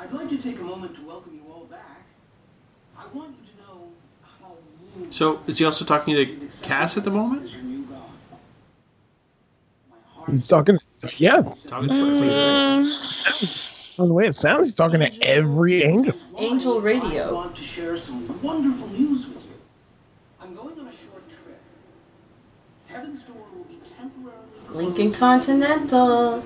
I'd 0.00 0.12
like 0.12 0.28
to 0.30 0.38
take 0.38 0.58
a 0.58 0.64
moment 0.64 0.96
to 0.96 1.02
welcome 1.02 1.32
you 1.32 1.42
all 1.48 1.66
back. 1.66 2.00
I 3.00 3.16
want 3.16 3.34
you 3.40 3.46
to 3.50 3.56
know 3.62 3.88
how 4.40 4.56
Lou 4.96 5.10
So 5.10 5.39
is 5.50 5.58
he 5.58 5.64
also 5.64 5.84
talking 5.84 6.14
to 6.14 6.26
Cass 6.62 6.96
at 6.96 7.04
the 7.04 7.10
moment? 7.10 7.42
is 7.42 7.54
your 7.54 7.62
new 7.64 7.82
god. 7.82 7.98
My 9.90 9.96
heart 10.14 10.30
He's 10.30 10.46
talking. 10.46 10.78
Yeah. 11.16 11.42
Talking 11.66 11.88
to 11.88 12.12
Sounds, 12.12 13.80
from 13.96 14.04
mm. 14.04 14.08
the 14.08 14.14
way 14.14 14.26
it 14.26 14.34
sounds, 14.34 14.68
he's 14.68 14.74
talking 14.76 15.00
to 15.00 15.10
every 15.22 15.82
angel. 15.82 16.14
Angel 16.38 16.80
Radio. 16.80 17.28
I 17.28 17.32
want 17.32 17.56
to 17.56 17.62
share 17.62 17.96
some 17.96 18.40
wonderful 18.42 18.88
news 18.88 19.28
with 19.28 19.44
you. 19.44 19.54
I'm 20.40 20.54
going 20.54 20.78
on 20.78 20.86
a 20.86 20.92
short 20.92 21.28
trip. 21.28 21.60
Heaven's 22.86 23.24
Door 23.24 23.44
will 23.52 23.64
be 23.64 23.80
temporarily 23.84 24.86
Lincoln. 24.86 25.12
Continental. 25.12 26.44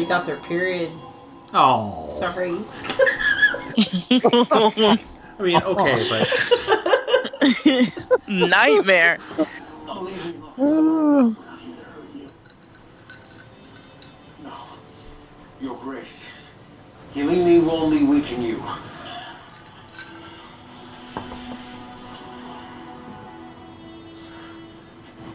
Somebody 0.00 0.08
got 0.08 0.26
their 0.26 0.48
period. 0.48 0.90
Oh. 1.52 2.10
Sorry. 2.14 2.56
I 5.38 5.42
mean, 5.42 5.62
okay, 5.62 6.08
but 6.08 6.26
Nightmare. 8.28 9.18
I'll 9.86 10.02
leave 10.02 10.24
you 10.24 10.42
alone. 10.56 11.36
Not 11.36 11.60
here 11.60 11.76
to 11.76 11.82
hurt 11.82 12.14
you. 12.14 12.28
No. 14.42 14.52
Your 15.60 15.76
Grace. 15.76 16.32
Healing 17.12 17.44
me 17.44 17.58
will 17.58 17.72
only 17.72 18.04
weaken 18.04 18.42
you. 18.42 18.62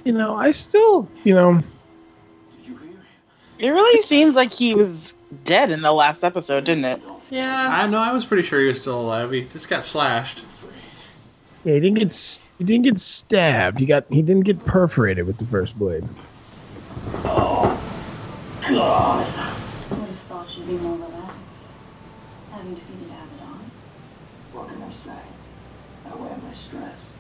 you 0.06 0.12
know, 0.12 0.36
I 0.36 0.52
still, 0.52 1.08
you 1.24 1.34
know, 1.36 1.62
really 3.96 4.08
seems 4.08 4.36
like 4.36 4.54
he 4.54 4.76
was 4.76 5.14
dead 5.44 5.72
in 5.72 5.82
the 5.82 5.92
last 5.92 6.24
episode, 6.24 6.64
didn't 6.66 6.86
it? 6.86 7.02
Yeah. 7.30 7.70
I 7.72 7.88
know 7.88 8.00
I 8.00 8.12
was 8.14 8.26
pretty 8.26 8.44
sure 8.44 8.60
he 8.60 8.68
was 8.68 8.80
still 8.80 9.00
alive. 9.00 9.32
He 9.32 9.42
just 9.46 9.70
got 9.70 9.84
slashed. 9.84 10.44
yeah, 11.64 11.74
he 11.74 11.80
didn't 11.80 11.98
get 11.98 12.44
he 12.58 12.64
didn't 12.64 12.84
get 12.84 13.00
stabbed. 13.00 13.80
He 13.80 13.86
got 13.86 14.06
he 14.10 14.22
didn't 14.22 14.44
get 14.44 14.64
perforated 14.66 15.26
with 15.26 15.38
the 15.38 15.46
first 15.46 15.78
blade. 15.78 16.04
Oh, 17.24 17.72
God. 18.70 19.28
I 19.28 19.96
would 19.96 20.08
have 20.08 20.16
thought 20.16 20.58
you'd 20.58 20.68
be 20.68 20.78
more 20.78 20.98
relaxed, 20.98 21.78
having 22.52 22.74
defeated 22.74 23.08
Abaddon. 23.08 23.72
What 24.54 24.70
can 24.70 24.82
I 24.84 24.90
say? 24.90 25.18
I 26.06 26.16
wear 26.16 26.38
my 26.38 26.52
stress. 26.52 27.14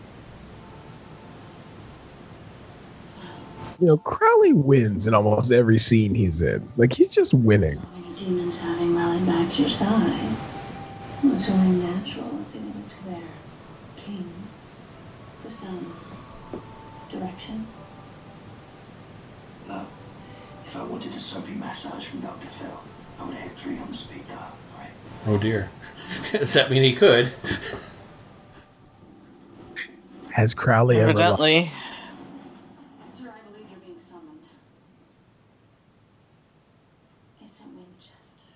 You 3.79 3.88
know, 3.88 3.98
Crowley 3.98 4.53
wins 4.53 5.05
in 5.08 5.13
almost 5.13 5.51
every 5.51 5.77
scene 5.77 6.15
he's 6.15 6.41
in. 6.41 6.67
Like 6.77 6.94
he's 6.94 7.10
just 7.10 7.34
winning. 7.34 7.77
So 7.77 8.25
demons 8.25 8.62
having 8.62 8.96
rallied 8.96 9.25
back 9.25 9.50
to 9.50 9.62
your 9.63 9.70
side. 9.72 10.36
It's 11.24 11.50
only 11.51 11.86
natural 11.86 12.29
that 12.29 12.53
they 12.53 12.60
would 12.60 12.75
look 12.75 12.88
to 12.89 13.05
their 13.05 13.22
king 13.98 14.29
for 15.39 15.50
some 15.50 15.94
direction. 17.10 17.65
Love, 19.67 19.91
if 20.63 20.75
I 20.77 20.84
wanted 20.84 21.12
a 21.13 21.20
soapy 21.20 21.55
massage 21.55 22.05
from 22.05 22.22
Dr. 22.22 22.48
Phil, 22.48 22.79
I 23.20 23.25
would 23.25 23.36
hit 23.36 23.51
three 23.53 23.77
on 23.79 23.88
the 23.89 23.96
speed 23.96 24.27
dial, 24.27 24.51
right? 24.77 24.91
Oh 25.27 25.38
dear. 25.38 25.70
Does 26.32 26.53
that 26.53 26.70
mean 26.70 26.84
he 26.84 26.94
could? 26.94 27.32
Has 30.32 30.53
Crowley 30.53 30.98
ever? 30.98 31.10
Evidently. 31.10 31.72
Sir, 33.08 33.29
I 33.29 33.50
believe 33.50 33.70
you're 33.72 33.79
being 33.79 34.00
summoned. 34.00 34.39
It's 37.41 37.62
at 37.62 37.67
Winchester. 37.67 38.51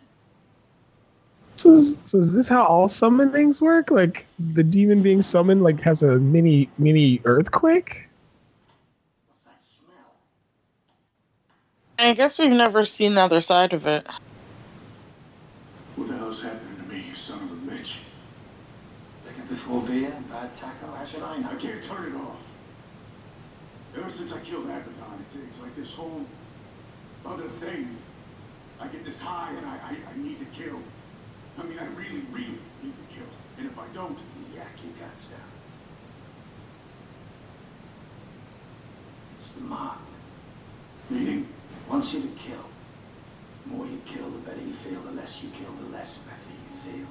So 1.55 1.68
is, 1.79 1.97
so 2.05 2.17
is 2.17 2.33
this 2.33 2.47
how 2.47 2.63
all 2.63 2.87
summonings 2.87 3.61
work? 3.61 3.91
Like 3.91 4.25
the 4.53 4.63
demon 4.63 5.01
being 5.01 5.21
summoned 5.21 5.63
like 5.63 5.79
has 5.81 6.03
a 6.03 6.19
mini 6.19 6.69
mini 6.77 7.21
earthquake? 7.25 8.07
What's 9.27 9.43
that 9.43 9.61
smell? 9.61 10.13
I 11.97 12.13
guess 12.13 12.39
we've 12.39 12.51
never 12.51 12.85
seen 12.85 13.15
the 13.15 13.21
other 13.21 13.41
side 13.41 13.73
of 13.73 13.87
it. 13.87 14.05
What 15.95 16.07
the 16.07 16.17
hell's 16.17 16.43
happening 16.43 16.75
to 16.77 16.83
me, 16.83 17.03
you 17.09 17.15
son 17.15 17.41
of 17.43 17.51
a 17.51 17.71
bitch? 17.71 18.01
Liquor 19.25 19.41
before 19.49 19.81
beer, 19.81 20.13
bad 20.29 20.53
taco, 20.55 20.91
how 20.91 21.05
should 21.05 21.23
I 21.23 21.37
know? 21.39 21.49
I 21.51 21.55
can't 21.55 21.83
turn 21.83 22.13
it 22.13 22.15
off. 22.15 22.55
Ever 23.97 24.09
since 24.09 24.31
I 24.33 24.39
killed 24.41 24.65
Abaddon, 24.65 24.85
it's, 25.21 25.35
it's 25.35 25.63
like 25.63 25.75
this 25.75 25.95
whole 25.95 26.25
other 27.25 27.43
thing. 27.43 27.97
I 28.79 28.87
get 28.87 29.03
this 29.03 29.19
high 29.19 29.51
and 29.51 29.65
I, 29.65 29.75
I, 29.75 29.97
I 30.13 30.17
need 30.17 30.39
to 30.39 30.45
kill. 30.45 30.79
I 31.59 31.63
mean, 31.63 31.79
I 31.79 31.85
really, 31.87 32.21
really 32.31 32.57
need 32.81 32.93
to 32.95 33.15
kill. 33.15 33.27
And 33.57 33.67
if 33.67 33.77
I 33.77 33.85
don't, 33.93 34.17
Yak 34.55 34.67
your 34.83 34.93
guts 35.07 35.31
down. 35.31 35.39
It's 39.35 39.53
the 39.53 39.63
mark. 39.63 39.97
meaning, 41.09 41.47
Wants 41.89 42.13
you 42.13 42.21
to 42.21 42.27
kill. 42.27 42.65
The 43.65 43.73
more 43.73 43.85
you 43.85 44.01
kill, 44.05 44.29
the 44.29 44.37
better 44.39 44.61
you 44.61 44.71
feel. 44.71 45.01
The 45.01 45.11
less 45.11 45.43
you 45.43 45.49
kill, 45.49 45.71
the 45.81 45.89
less 45.91 46.19
better 46.19 46.51
you 46.51 46.77
feel. 46.77 47.07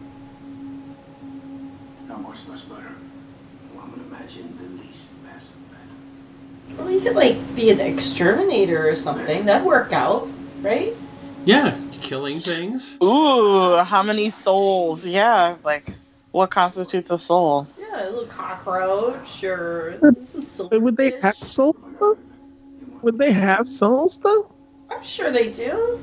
how 2.09 2.17
much 2.17 2.49
less 2.49 2.64
better? 2.64 2.95
One 3.75 3.90
would 3.90 4.00
imagine 4.00 4.57
the 4.57 4.83
least 4.83 5.23
best 5.25 5.57
better. 5.69 6.81
Well, 6.83 6.90
you 6.90 7.00
could 7.00 7.17
like 7.17 7.37
be 7.55 7.71
an 7.71 7.81
exterminator 7.81 8.88
or 8.88 8.95
something. 8.95 9.47
That'd 9.47 9.67
work 9.67 9.93
out, 9.93 10.28
right? 10.62 10.95
Yeah, 11.45 11.76
killing 11.99 12.40
things. 12.40 12.99
Ooh, 13.02 13.76
how 13.78 14.02
many 14.02 14.31
souls? 14.31 15.05
Yeah, 15.05 15.57
like 15.64 15.90
what 16.33 16.50
constitutes 16.50 17.11
a 17.11 17.19
soul? 17.19 17.67
Yeah, 17.78 18.09
a 18.09 18.11
little 18.11 18.26
cockroach 18.26 19.43
or 19.45 19.99
some 20.23 20.69
But 20.69 20.83
would 20.83 20.97
they 20.97 21.19
have 21.21 21.37
souls 21.37 21.76
though? 21.99 22.19
Would 23.02 23.19
they 23.19 23.33
have 23.33 23.67
souls 23.69 24.19
though? 24.19 24.50
I'm 24.90 25.02
sure 25.02 25.31
they 25.31 25.52
do. 25.52 26.00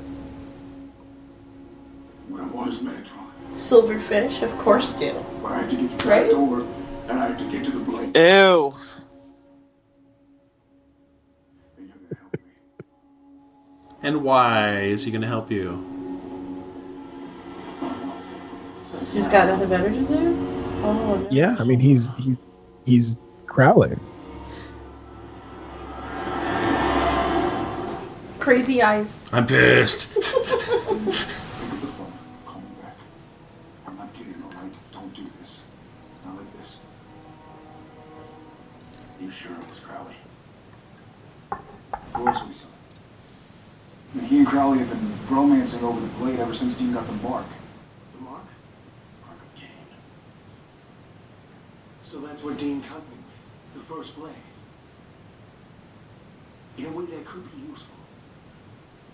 What 2.28 2.42
I 2.42 2.46
want 2.46 2.68
is 2.70 2.82
Metatron. 2.82 3.22
Silverfish, 3.52 4.42
of 4.42 4.56
course, 4.58 4.98
do. 4.98 5.14
But 5.42 5.52
I 5.52 5.58
have 5.60 5.70
to 5.70 5.76
get 5.76 5.90
to 5.90 5.96
that 5.98 6.06
Right? 6.06 6.30
door, 6.30 6.66
and 7.08 7.18
I 7.18 7.28
have 7.28 7.38
to 7.38 7.44
get 7.50 7.64
to 7.66 7.70
the 7.72 7.78
blade. 7.80 8.16
Ew. 8.16 8.74
And 14.06 14.22
why 14.22 14.82
is 14.82 15.04
he 15.04 15.10
going 15.10 15.22
to 15.22 15.26
help 15.26 15.50
you? 15.50 15.82
He's 18.82 19.26
got 19.26 19.48
nothing 19.48 19.68
better 19.68 19.90
to 19.90 20.00
do. 20.00 20.48
Oh, 20.84 20.92
no. 20.92 21.28
Yeah, 21.28 21.56
I 21.58 21.64
mean 21.64 21.80
he's 21.80 22.16
he's 22.16 22.38
he's 22.84 23.16
Crowley. 23.46 23.96
Crazy 28.38 28.80
eyes. 28.80 29.24
I'm 29.32 29.44
pissed. 29.44 30.14
Pick 30.14 30.22
up 30.22 30.30
the 30.30 31.86
phone. 31.88 32.12
Call 32.46 32.60
me 32.60 32.68
back. 32.80 32.94
I'm 33.88 33.96
not 33.96 34.14
kidding, 34.14 34.40
all 34.40 34.50
right? 34.50 34.72
Don't 34.92 35.12
do 35.16 35.24
this. 35.40 35.64
Not 36.24 36.36
like 36.36 36.52
this. 36.52 36.78
You 39.20 39.30
sure 39.32 39.56
it 39.56 39.68
was 39.68 39.80
Crowley? 39.80 40.14
course 42.12 42.44
we 42.46 42.54
saw. 42.54 42.68
I 44.16 44.18
mean, 44.18 44.26
he 44.26 44.38
and 44.38 44.46
Crowley 44.46 44.78
have 44.78 44.88
been 44.88 45.12
romancing 45.28 45.84
over 45.84 46.00
the 46.00 46.06
blade 46.14 46.38
ever 46.38 46.54
since 46.54 46.78
Dean 46.78 46.92
got 46.92 47.06
the 47.06 47.12
mark. 47.14 47.46
The 48.14 48.22
mark? 48.22 48.44
Mark 49.26 49.38
of 49.42 49.54
Cain. 49.54 49.68
So 52.02 52.20
that's 52.20 52.42
what 52.42 52.56
Dean 52.56 52.80
cut 52.82 52.98
me 52.98 53.16
with. 53.16 53.54
The 53.74 53.94
first 53.94 54.16
blade. 54.16 54.32
In 56.78 56.86
a 56.86 56.90
way 56.90 57.04
that 57.06 57.24
could 57.24 57.44
be 57.52 57.68
useful. 57.68 57.96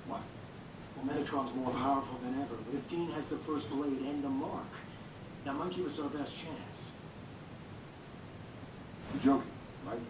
What? 0.07 0.21
Well, 0.97 1.17
Metatron's 1.17 1.55
more 1.55 1.71
powerful 1.71 2.19
than 2.23 2.41
ever, 2.41 2.55
but 2.55 2.77
if 2.77 2.89
Dean 2.89 3.11
has 3.23 3.31
the 3.31 3.37
first 3.37 3.71
blade 3.71 4.01
and 4.01 4.25
the 4.25 4.29
mark, 4.29 4.67
Now, 5.47 5.53
Monkey 5.53 5.85
us 5.85 6.01
our 6.01 6.09
best 6.09 6.45
chance. 6.45 6.97
You're 9.13 9.35
joking, 9.35 9.51
right? 9.87 10.01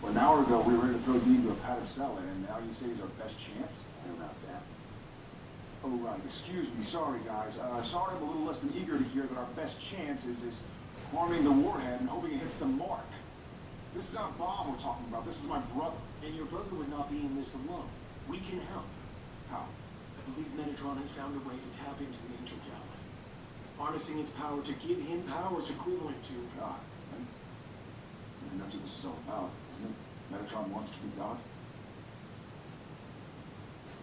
Well, 0.00 0.12
an 0.12 0.18
hour 0.18 0.42
ago 0.42 0.60
we 0.60 0.74
were 0.74 0.84
ready 0.84 0.94
to 0.94 1.00
throw 1.00 1.18
Dean 1.18 1.42
to 1.44 1.50
a 1.50 1.54
padded 1.54 1.86
cell, 1.86 2.16
and 2.18 2.46
now 2.46 2.58
you 2.64 2.72
say 2.72 2.88
he's 2.88 3.00
our 3.00 3.08
best 3.18 3.40
chance? 3.40 3.86
You're 4.06 4.18
not 4.24 4.38
Sam. 4.38 4.54
Oh, 5.84 5.90
right. 5.96 6.20
Excuse 6.24 6.72
me. 6.74 6.84
Sorry, 6.84 7.18
guys. 7.26 7.58
Uh, 7.58 7.82
sorry 7.82 8.14
I'm 8.16 8.22
a 8.22 8.26
little 8.26 8.44
less 8.44 8.60
than 8.60 8.72
eager 8.76 8.96
to 8.96 9.04
hear 9.04 9.24
that 9.24 9.36
our 9.36 9.48
best 9.56 9.80
chance 9.80 10.24
is, 10.24 10.44
is 10.44 10.62
harming 11.12 11.42
the 11.42 11.50
warhead 11.50 12.00
and 12.00 12.08
hoping 12.08 12.32
it 12.32 12.38
hits 12.38 12.58
the 12.58 12.66
mark. 12.66 13.06
This 13.94 14.08
is 14.08 14.14
not 14.14 14.30
a 14.30 14.38
bomb 14.38 14.70
we're 14.70 14.78
talking 14.78 15.06
about. 15.08 15.26
This 15.26 15.42
is 15.42 15.48
my 15.48 15.58
brother. 15.74 15.96
And 16.24 16.36
your 16.36 16.46
brother 16.46 16.74
would 16.76 16.88
not 16.88 17.10
be 17.10 17.18
in 17.18 17.34
this 17.34 17.54
alone. 17.54 17.88
We 18.28 18.38
can 18.38 18.60
help. 18.60 18.86
How? 19.50 19.66
I 20.22 20.30
believe 20.30 20.50
Metatron 20.54 20.98
has 20.98 21.10
found 21.10 21.34
a 21.34 21.48
way 21.48 21.54
to 21.58 21.78
tap 21.78 21.98
into 21.98 22.22
the 22.22 22.34
Angel 22.40 22.58
Tablet, 22.62 23.02
harnessing 23.76 24.20
its 24.20 24.30
power 24.30 24.62
to 24.62 24.72
give 24.74 25.00
him 25.02 25.22
powers 25.24 25.70
equivalent 25.70 26.22
to 26.22 26.34
God. 26.58 26.78
And, 27.14 27.26
I 27.26 28.50
mean, 28.50 28.60
that's 28.62 28.74
what 28.74 28.84
this 28.84 28.98
is 28.98 29.06
all 29.06 29.18
about, 29.26 29.50
isn't 29.72 29.86
it? 29.86 29.96
Metatron 30.32 30.68
wants 30.68 30.92
to 30.92 31.02
be 31.02 31.10
God. 31.18 31.36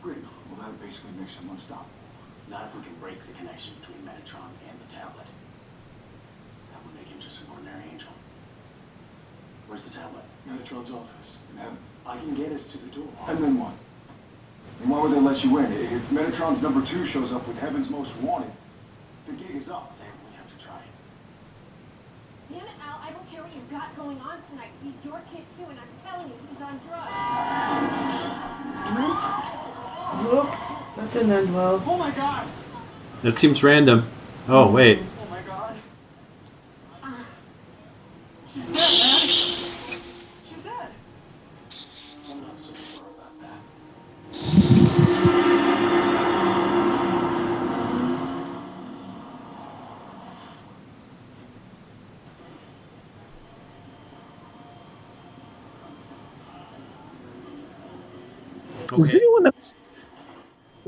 Great. 0.03 0.23
Well, 0.51 0.59
that 0.61 0.79
basically 0.81 1.19
makes 1.19 1.39
him 1.39 1.49
unstoppable. 1.49 1.89
Not 2.49 2.67
if 2.67 2.75
we 2.75 2.83
can 2.83 2.95
break 2.99 3.25
the 3.25 3.33
connection 3.33 3.73
between 3.79 3.99
Metatron 4.03 4.51
and 4.67 4.79
the 4.79 4.91
tablet. 4.91 5.27
That 6.71 6.85
would 6.85 6.95
make 6.95 7.07
him 7.07 7.19
just 7.19 7.41
an 7.41 7.47
ordinary 7.51 7.83
angel. 7.91 8.11
Where's 9.67 9.85
the 9.85 9.97
tablet? 9.97 10.23
Metatron's 10.47 10.91
office. 10.91 11.39
In 11.51 11.57
heaven. 11.57 11.77
I 12.05 12.17
can 12.17 12.35
get 12.35 12.51
us 12.51 12.71
to 12.71 12.77
the 12.77 12.87
door. 12.87 13.07
And 13.27 13.43
then 13.43 13.59
what? 13.59 13.73
And 14.81 14.89
why 14.89 15.01
would 15.01 15.11
they 15.11 15.19
let 15.19 15.43
you 15.43 15.57
in? 15.59 15.71
If 15.71 16.09
Metatron's 16.09 16.63
number 16.63 16.85
two 16.85 17.05
shows 17.05 17.33
up 17.33 17.47
with 17.47 17.59
Heaven's 17.59 17.89
Most 17.89 18.15
Wanted, 18.21 18.51
the 19.25 19.33
gig 19.33 19.55
is 19.55 19.69
up. 19.69 19.93
Sam, 19.95 20.07
we 20.29 20.35
have 20.37 20.47
to 20.57 20.65
try. 20.65 20.79
Damn 22.47 22.61
it, 22.61 22.71
Al, 22.87 23.01
I 23.03 23.11
don't 23.11 23.27
care 23.27 23.43
what 23.43 23.53
you've 23.53 23.69
got 23.69 23.95
going 23.95 24.17
on 24.19 24.41
tonight. 24.41 24.71
He's 24.83 25.05
your 25.05 25.21
kid 25.31 25.43
too, 25.55 25.65
and 25.69 25.77
I'm 25.79 25.93
telling 26.01 26.27
you, 26.29 26.35
he's 26.49 26.61
on 26.61 26.79
drugs. 26.79 27.11
Whoops, 30.25 30.73
that 30.95 31.11
didn't 31.13 31.31
end 31.31 31.53
well. 31.53 31.83
Oh 31.85 31.97
my 31.97 32.11
god! 32.11 32.47
That 33.21 33.37
seems 33.37 33.61
random. 33.63 34.05
Oh 34.47 34.71
wait. 34.71 34.99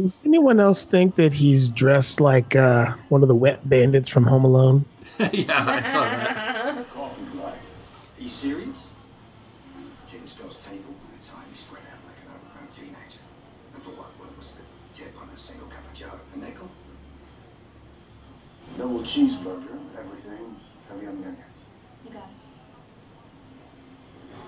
Does 0.02 0.26
anyone 0.26 0.60
else 0.60 0.84
think 0.84 1.14
that 1.16 1.32
he's 1.32 1.70
dressed 1.70 2.20
like 2.20 2.56
uh, 2.56 2.96
one 3.10 3.22
of 3.22 3.28
the 3.28 3.36
wet 3.36 3.70
bandits 3.70 4.10
from 4.10 4.24
Home 4.24 4.44
Alone? 4.44 4.84
yeah, 5.32 5.64
I 5.68 5.80
saw 5.82 6.02
that. 6.02 6.90
Coffee 6.92 7.26
black. 7.36 7.54
Are 7.54 8.24
you 8.24 8.30
serious? 8.30 8.90
Tin 10.08 10.26
Scott's 10.26 10.66
table 10.66 10.96
with 11.06 11.22
the 11.22 11.28
tiny 11.32 11.54
spread 11.54 11.84
out 11.94 12.00
like 12.08 12.18
an 12.26 12.34
overgrown 12.34 12.70
teenager. 12.72 13.22
And 13.76 13.84
for 13.84 13.92
what? 13.92 14.08
What 14.18 14.36
was 14.40 14.58
the 14.58 14.64
tip 14.92 15.14
on 15.22 15.30
a 15.30 15.38
single 15.38 15.68
cup 15.68 15.86
of 15.86 15.94
joe? 15.94 16.20
A 16.34 16.38
nickel? 16.40 16.72
Double 18.80 19.02
cheeseburger, 19.02 19.78
everything 20.00 20.56
heavy 20.90 21.06
on 21.06 21.22
the 21.22 21.28
onions. 21.28 21.70
You 22.06 22.12
got 22.12 22.24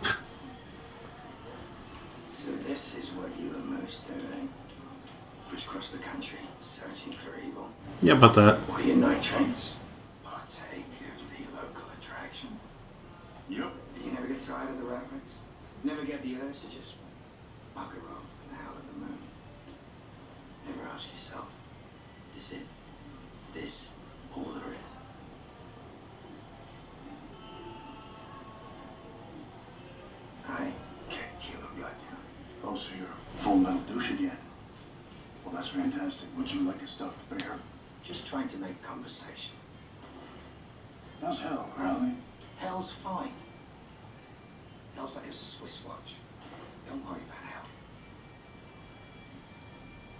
it. 0.01 0.15
So 2.33 2.51
this 2.67 2.97
is 2.97 3.11
what 3.11 3.29
you 3.39 3.53
and 3.53 3.69
Moose 3.69 3.99
do, 4.07 4.13
eh? 4.15 4.47
Crisscross 5.49 5.91
the 5.91 5.99
country, 5.99 6.39
searching 6.59 7.13
for 7.13 7.37
evil. 7.39 7.69
Yeah, 8.03 8.15
about 8.19 8.33
that. 8.35 8.55
Uh, 8.55 8.57
what 8.67 8.81
are 8.81 8.85
your 8.85 8.97
night 8.97 9.23
trains? 9.23 9.77
Partake 10.25 10.91
of 11.07 11.23
the 11.23 11.55
local 11.55 11.87
attraction. 11.97 12.49
Yep. 13.47 13.71
You 14.03 14.11
never 14.11 14.27
get 14.27 14.41
tired 14.41 14.71
of 14.71 14.77
the 14.77 14.83
rat 14.83 15.05
race? 15.13 15.39
Never 15.85 16.03
get 16.03 16.21
the 16.21 16.35
urge 16.35 16.59
to 16.59 16.67
just 16.67 16.95
bugger 17.73 18.03
off 18.11 18.27
and 18.43 18.59
howl 18.59 18.75
at 18.75 18.83
the 18.91 18.99
moon? 18.99 19.17
Never 20.67 20.89
ask 20.93 21.13
yourself, 21.13 21.47
is 22.27 22.35
this 22.35 22.51
it? 22.51 22.67
Is 23.39 23.49
this 23.55 23.93
all 24.35 24.51
there 24.51 24.67
is? 24.67 24.91
I 30.49 30.73
can't 31.09 31.39
kill 31.39 31.61
a 31.61 31.79
blood 31.79 31.91
Oh, 32.65 32.75
so 32.75 32.95
you're 32.97 33.07
full 33.33 33.59
metal 33.59 33.79
douche 33.87 34.11
again. 34.11 34.37
Well, 35.45 35.55
that's 35.55 35.69
fantastic. 35.69 36.27
Would 36.37 36.53
you 36.53 36.63
like 36.67 36.81
a 36.81 36.87
stuffed 36.87 37.29
bear? 37.29 37.59
Just 38.03 38.27
trying 38.27 38.47
to 38.49 38.57
make 38.59 38.81
conversation. 38.81 39.55
How's 41.21 41.39
hell, 41.39 41.69
Crowley? 41.73 42.11
Hell's 42.57 42.91
fine. 42.91 43.31
Hell's 44.95 45.15
like 45.15 45.27
a 45.27 45.31
Swiss 45.31 45.85
watch. 45.87 46.15
Don't 46.89 47.03
worry 47.05 47.21
about 47.25 47.51
hell. 47.51 47.63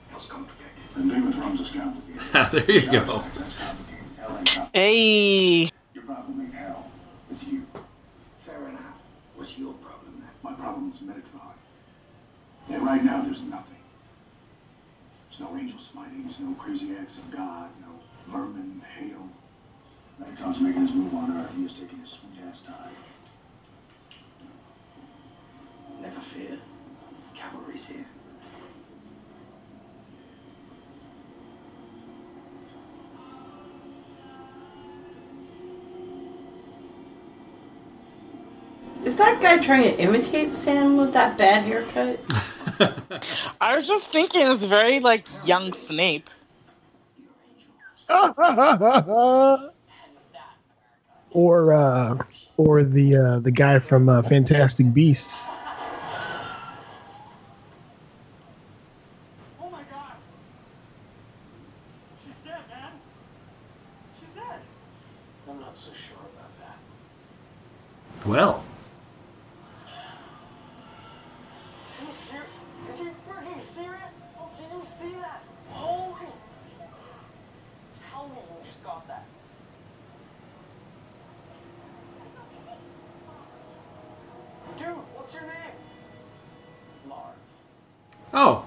Hell's 0.10 0.28
complicated. 0.28 0.72
And 0.96 1.12
Game 1.12 1.28
of 1.28 1.36
Thrones 1.36 1.60
is 1.62 1.72
complicated. 1.72 2.68
there 2.68 2.76
you 2.76 2.92
go. 3.06 3.20
sex, 3.20 3.38
that's 3.40 3.58
complicated. 3.58 4.06
Hell 4.18 4.38
ain't 4.38 4.48
complicated. 4.48 4.70
Hey, 4.74 5.70
Your 5.94 6.04
problem 6.06 6.42
ain't 6.42 6.54
hell. 6.54 6.86
It's 7.32 7.48
you. 7.48 7.66
Fair 8.40 8.70
enough. 8.70 8.96
What's 9.36 9.60
your 9.60 9.74
problem 9.74 10.22
then? 10.22 10.30
My 10.42 10.54
problem 10.54 10.90
is 10.92 11.00
Metatron. 11.00 11.54
And 12.70 12.86
right 12.86 13.04
now, 13.04 13.22
there's 13.24 13.44
nothing. 13.44 13.73
There's 15.36 15.50
no 15.50 15.58
angel 15.58 15.80
smiting, 15.80 16.30
no 16.42 16.54
crazy 16.54 16.96
acts 16.96 17.18
of 17.18 17.32
God, 17.32 17.72
no 17.82 18.00
vermin, 18.28 18.84
hail. 19.00 19.30
Metatron's 20.22 20.62
making 20.62 20.84
his 20.84 20.94
move 20.94 21.12
on 21.16 21.36
Earth. 21.36 21.56
He 21.56 21.66
is 21.66 21.74
taking 21.74 21.98
his 21.98 22.10
sweet 22.12 22.34
ass 22.48 22.62
time. 22.62 22.92
Never 26.00 26.20
fear. 26.20 26.60
Cavalry's 27.34 27.88
here. 27.88 28.06
Is 39.04 39.16
that 39.16 39.42
guy 39.42 39.58
trying 39.58 39.84
to 39.84 40.00
imitate 40.00 40.52
Sam 40.52 40.96
with 40.96 41.12
that 41.14 41.40
bad 41.40 41.64
haircut? 41.64 42.20
I 43.62 43.76
was 43.78 43.88
just 43.88 44.12
thinking 44.12 44.42
it's 44.42 44.66
very 44.66 45.00
like 45.00 45.26
young 45.46 45.74
Snape. 45.74 46.30
or 51.34 51.74
uh, 51.74 52.18
or 52.58 52.84
the 52.84 53.16
uh, 53.18 53.40
the 53.40 53.52
guy 53.52 53.80
from 53.80 54.10
uh, 54.10 54.22
Fantastic 54.22 54.94
Beasts. 54.94 55.50
Oh 59.60 59.70
my 59.72 59.82
god! 59.92 60.14
She's 62.24 62.34
dead, 62.46 62.62
man! 62.70 62.92
She's 64.20 64.30
dead! 64.36 64.60
I'm 65.50 65.60
not 65.60 65.78
so 65.78 65.92
sure 65.94 66.18
about 66.20 66.52
that. 66.60 66.78
Well, 68.28 68.64
Are 72.00 72.06
you 72.06 72.14
serious? 72.14 72.48
Is 72.94 73.00
he 73.00 73.06
freaking 73.28 73.62
serious? 73.74 74.14
Oh, 74.38 74.50
did 74.58 74.70
you 74.72 74.84
see 75.00 75.16
that? 75.20 75.44
Holy! 75.72 76.28
Tell 78.12 78.28
me 78.30 78.36
you 78.36 78.70
just 78.70 78.84
got 78.84 79.08
that. 79.08 79.26
Dude, 84.78 84.88
what's 84.88 85.34
your 85.34 85.44
name? 85.44 85.52
Lars. 87.08 87.36
oh, 88.34 88.66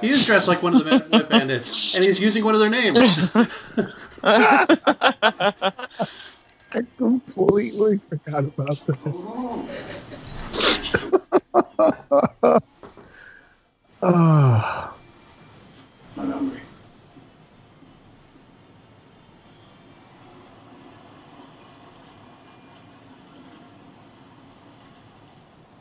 he 0.00 0.10
is 0.10 0.24
dressed 0.24 0.48
like 0.48 0.62
one 0.62 0.74
of 0.74 0.84
the 0.84 0.90
Wet- 0.90 1.10
Wet 1.10 1.28
Bandits, 1.28 1.94
and 1.94 2.02
he's 2.04 2.20
using 2.20 2.44
one 2.44 2.54
of 2.54 2.60
their 2.60 2.70
names. 2.70 2.98
I 6.72 6.82
completely 6.96 7.98
forgot 7.98 8.44
about 8.44 8.78
that. 8.86 9.40
Ah, 14.02 14.94
I'm 16.16 16.30
hungry. 16.32 16.60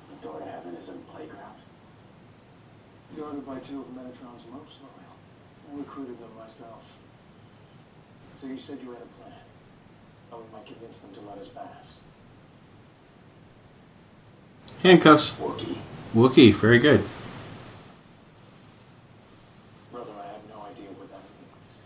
The 0.09 0.27
door 0.27 0.39
to 0.39 0.45
heaven 0.45 0.75
is 0.75 0.89
a 0.89 0.93
playground. 1.11 1.55
Guarded 3.17 3.45
by 3.45 3.59
two 3.59 3.81
of 3.81 3.87
Metatron's 3.87 4.47
most 4.51 4.81
loyal. 4.81 5.15
I 5.73 5.77
recruited 5.79 6.19
them 6.19 6.29
myself. 6.37 7.01
So 8.35 8.47
you 8.47 8.57
said 8.57 8.79
you 8.81 8.91
had 8.91 9.01
a 9.01 9.21
plan. 9.21 9.33
How 10.31 10.37
we 10.37 10.43
might 10.53 10.65
convince 10.89 10.99
them 11.01 11.13
to 11.13 11.21
let 11.29 11.37
us 11.37 11.49
pass. 11.49 11.99
Handcuffs. 14.81 15.33
Wookie. 15.33 15.77
Wookie. 16.15 16.53
Very 16.53 16.79
good. 16.79 17.03
Brother, 19.91 20.11
I 20.19 20.27
have 20.27 20.41
no 20.49 20.63
idea 20.63 20.89
what 20.97 21.09
that 21.11 21.21
means. 21.37 21.83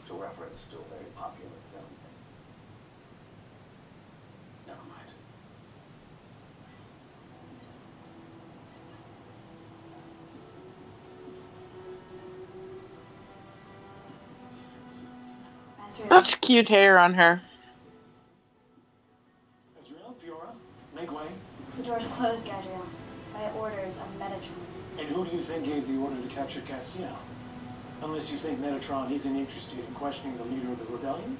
It's 0.00 0.10
a 0.10 0.14
reference 0.14 0.68
to 0.68 0.76
a 0.76 0.84
very 0.88 1.10
popular 1.14 1.50
film. 1.70 1.84
Never 4.66 4.80
mind. 15.98 16.08
That's 16.08 16.34
cute 16.36 16.68
hair 16.68 16.98
on 16.98 17.14
her. 17.14 17.42
Closed, 22.16 22.46
Gadreel. 22.46 22.80
By 23.34 23.50
orders 23.58 24.00
of 24.00 24.06
Metatron. 24.18 24.56
And 24.98 25.06
who 25.08 25.26
do 25.26 25.32
you 25.32 25.42
think 25.42 25.66
gave 25.66 25.86
the 25.86 25.98
order 25.98 26.16
to 26.18 26.28
capture 26.28 26.60
Castiel? 26.60 27.14
Unless 28.02 28.32
you 28.32 28.38
think 28.38 28.58
Metatron 28.58 29.10
isn't 29.10 29.36
interested 29.36 29.80
in 29.80 29.94
questioning 29.94 30.34
the 30.38 30.44
leader 30.44 30.72
of 30.72 30.78
the 30.78 30.90
rebellion? 30.90 31.36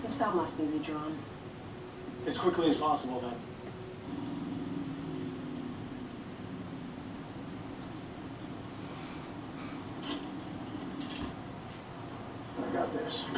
The 0.00 0.08
spell 0.08 0.32
must 0.32 0.56
be 0.56 0.64
redrawn. 0.64 1.18
As 2.26 2.38
quickly 2.38 2.68
as 2.68 2.78
possible, 2.78 3.20
then. 3.20 3.34
I 12.66 12.72
got 12.72 12.90
this. 12.94 13.28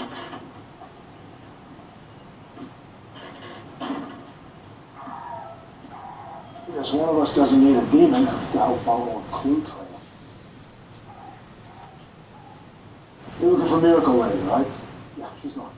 Yes, 6.74 6.92
one 6.92 7.08
of 7.08 7.18
us 7.18 7.36
doesn't 7.54 7.72
need 7.72 7.76
a 7.76 7.90
demon 7.90 8.24
to 8.24 8.58
help 8.58 8.80
follow 8.80 9.18
a 9.18 9.22
clue 9.30 9.62
trail. 9.62 9.86
You're 13.40 13.50
looking 13.50 13.66
for 13.66 13.80
Miracle 13.80 14.14
Lady, 14.14 14.38
right? 14.40 14.66
Yeah, 15.16 15.28
she's 15.40 15.56
not. 15.56 15.72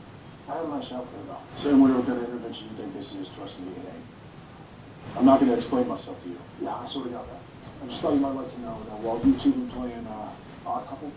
I 0.48 0.56
had 0.56 0.68
my 0.68 0.76
with 0.76 0.88
her 0.88 1.02
though. 1.26 1.38
Same 1.58 1.82
way 1.82 1.90
kind 1.90 2.18
of 2.18 2.24
intervention 2.24 2.68
you 2.70 2.76
think 2.76 2.94
this 2.94 3.14
is, 3.16 3.28
trust 3.34 3.60
me, 3.60 3.72
it 3.72 3.78
ain't. 3.78 5.18
I'm 5.18 5.24
not 5.24 5.40
gonna 5.40 5.54
explain 5.54 5.88
myself 5.88 6.22
to 6.22 6.28
you. 6.28 6.38
Yeah, 6.62 6.76
I 6.76 6.86
sort 6.86 7.06
of 7.06 7.12
got 7.12 7.26
that. 7.26 7.40
I 7.82 7.86
just 7.88 8.00
thought 8.00 8.14
you 8.14 8.20
might 8.20 8.30
like 8.30 8.50
to 8.50 8.60
know 8.60 8.78
that 8.84 8.98
while 9.00 9.20
you 9.24 9.34
two 9.38 9.52
been 9.52 9.68
playing 9.68 10.06
uh, 10.06 10.30
odd 10.66 10.86
couple, 10.86 11.12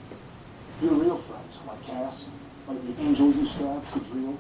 you're 0.81 0.93
real 0.93 1.17
friends, 1.17 1.61
like 1.67 1.81
Cass, 1.83 2.29
like 2.67 2.81
the 2.81 3.01
angel 3.01 3.31
you 3.31 3.45
stabbed, 3.45 3.85
Gadreel. 3.85 4.35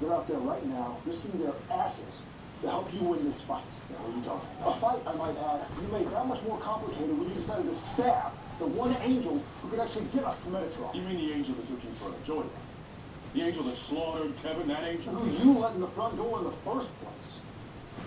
They're 0.00 0.12
out 0.12 0.26
there 0.26 0.38
right 0.38 0.64
now, 0.66 0.96
risking 1.04 1.40
their 1.42 1.54
asses 1.70 2.26
to 2.60 2.68
help 2.68 2.92
you 2.92 3.06
win 3.06 3.24
this 3.24 3.42
fight. 3.42 3.62
Yeah, 3.90 3.96
what 4.02 4.12
are 4.12 4.18
you 4.18 4.24
talking 4.24 4.48
about? 4.58 4.74
A 4.74 4.80
fight, 4.80 5.02
I 5.06 5.14
might 5.16 5.36
add, 5.38 5.62
you 5.78 5.88
made 5.92 6.10
that 6.10 6.26
much 6.26 6.42
more 6.42 6.58
complicated 6.58 7.16
when 7.16 7.28
you 7.28 7.34
decided 7.34 7.66
to 7.66 7.74
stab 7.74 8.32
the 8.58 8.66
one 8.66 8.94
angel 9.02 9.38
who 9.62 9.68
could 9.68 9.78
actually 9.78 10.06
get 10.12 10.24
us 10.24 10.42
to 10.42 10.50
Metatron. 10.50 10.94
You 10.94 11.02
mean 11.02 11.18
the 11.18 11.32
angel 11.32 11.54
that 11.54 11.66
took 11.66 11.82
you 11.84 11.90
for 11.90 12.10
a 12.10 12.18
joyride? 12.26 12.50
The 13.34 13.42
angel 13.42 13.62
that 13.64 13.76
slaughtered 13.76 14.34
Kevin, 14.42 14.66
that 14.68 14.84
angel? 14.84 15.14
Who 15.14 15.52
you 15.52 15.58
let 15.58 15.74
in 15.74 15.80
the 15.80 15.86
front 15.86 16.16
door 16.16 16.38
in 16.38 16.44
the 16.44 16.58
first 16.66 16.98
place. 16.98 17.42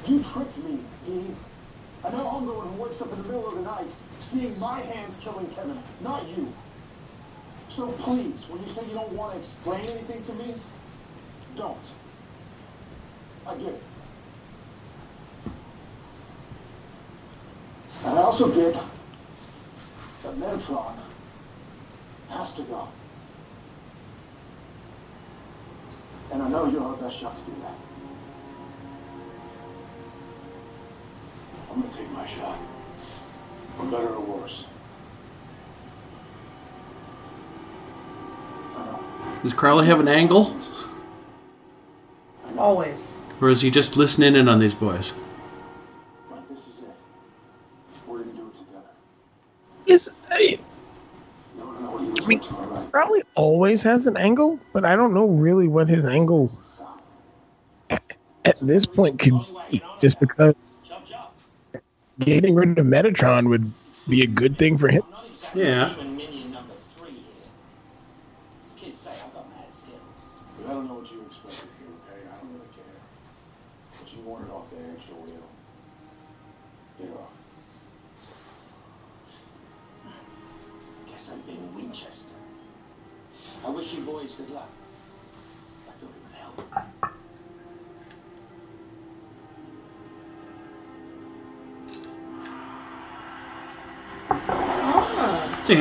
You 0.08 0.22
tricked 0.24 0.58
me, 0.64 0.80
Dean. 1.06 1.36
And 2.04 2.14
now 2.18 2.28
I'm 2.36 2.46
the 2.46 2.54
one 2.54 2.68
who 2.68 2.82
wakes 2.82 3.02
up 3.02 3.12
in 3.14 3.22
the 3.22 3.28
middle 3.30 3.48
of 3.48 3.56
the 3.56 3.62
night 3.62 3.94
seeing 4.20 4.58
my 4.60 4.82
hands 4.82 5.20
killing 5.22 5.48
Kevin, 5.50 5.78
not 6.02 6.26
you. 6.36 6.52
So 7.70 7.92
please, 7.94 8.48
when 8.50 8.62
you 8.62 8.68
say 8.68 8.86
you 8.88 8.96
don't 8.96 9.14
want 9.14 9.34
to 9.34 9.38
explain 9.38 9.80
anything 9.80 10.24
to 10.24 10.34
me, 10.34 10.56
don't. 11.56 11.94
I 13.48 13.56
get 13.56 13.70
it. 13.70 13.84
And 18.04 18.18
I 18.18 18.22
also 18.22 18.54
get 18.54 18.74
that 18.74 20.36
Metatron 20.36 20.94
has 22.30 22.56
to 22.56 22.64
go. 22.64 22.88
And 26.32 26.42
I 26.42 26.50
know 26.50 26.66
you're 26.68 26.84
our 26.84 26.96
best 26.96 27.20
shot 27.20 27.36
to 27.36 27.44
do 27.44 27.52
that. 27.62 27.76
I'm 31.70 31.82
gonna 31.82 31.94
take 31.94 32.12
my 32.12 32.26
shot. 32.26 32.58
For 33.76 33.86
better 33.86 34.10
or 34.16 34.22
worse. 34.22 34.68
I 38.76 38.86
know. 38.86 39.00
Does 39.44 39.54
Crowley 39.54 39.86
have 39.86 40.00
an 40.00 40.08
angle? 40.08 40.56
Always. 42.58 43.14
Or 43.40 43.50
is 43.50 43.62
he 43.62 43.72
just 43.72 43.98
listening 43.98 44.36
in 44.36 44.48
on 44.48 44.60
these 44.60 44.76
boys? 44.76 45.14
Always 53.42 53.82
has 53.82 54.06
an 54.06 54.18
angle, 54.18 54.60
but 54.72 54.86
I 54.86 54.96
don't 54.96 55.16
know 55.16 55.26
really 55.26 55.68
what 55.68 55.90
his 55.90 56.06
angle 56.06 56.52
at 57.90 58.60
this 58.62 58.86
point 58.86 59.20
could 59.20 59.34
be. 59.72 59.82
Just 60.00 60.20
because 60.20 60.56
getting 62.20 62.54
rid 62.54 62.78
of 62.78 62.86
Metatron 62.86 63.50
would 63.50 63.72
be 64.08 64.22
a 64.22 64.28
good 64.28 64.60
thing 64.60 64.78
for 64.78 64.90
him. 64.90 65.02
Yeah. 65.56 65.92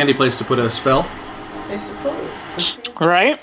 Handy 0.01 0.15
place 0.15 0.39
to 0.39 0.45
put 0.45 0.59
a 0.59 0.71
spell. 0.71 1.07
I 1.69 1.77
suppose. 1.77 2.81
Right? 2.99 3.39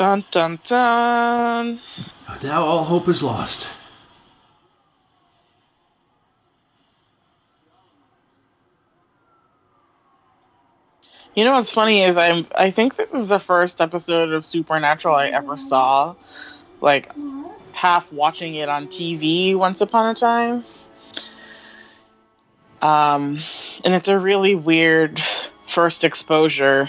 Dun 0.00 0.24
dun 0.30 0.58
dun. 0.66 1.78
Now 2.42 2.62
all 2.62 2.84
hope 2.84 3.06
is 3.06 3.22
lost. 3.22 3.70
You 11.34 11.44
know 11.44 11.52
what's 11.52 11.70
funny 11.70 12.02
is 12.02 12.16
I'm 12.16 12.46
I 12.54 12.70
think 12.70 12.96
this 12.96 13.10
is 13.12 13.28
the 13.28 13.38
first 13.38 13.82
episode 13.82 14.32
of 14.32 14.46
Supernatural 14.46 15.16
I 15.16 15.28
ever 15.28 15.58
saw. 15.58 16.14
Like 16.80 17.12
half 17.72 18.10
watching 18.10 18.54
it 18.54 18.70
on 18.70 18.86
TV 18.86 19.54
once 19.54 19.82
upon 19.82 20.12
a 20.12 20.14
time. 20.14 20.64
Um 22.80 23.42
and 23.84 23.92
it's 23.92 24.08
a 24.08 24.18
really 24.18 24.54
weird 24.54 25.22
first 25.68 26.04
exposure 26.04 26.88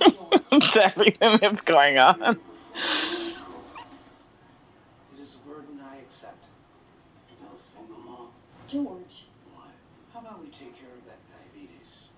to 0.50 0.84
everything 0.84 1.38
that's 1.40 1.60
going 1.60 1.98
on. 1.98 2.20
It 2.22 2.38
is 5.20 5.36
a 5.36 5.48
burden 5.48 5.78
I 5.82 5.98
accept. 5.98 6.46
No 7.40 7.48
single 7.56 7.98
mom. 7.98 8.28
George. 8.68 9.26
Why? 9.54 9.62
How 10.12 10.20
about 10.20 10.42
we 10.42 10.48
take 10.48 10.76
care 10.76 10.90
of 10.96 11.04
that 11.06 11.18
diabetes? 11.30 12.08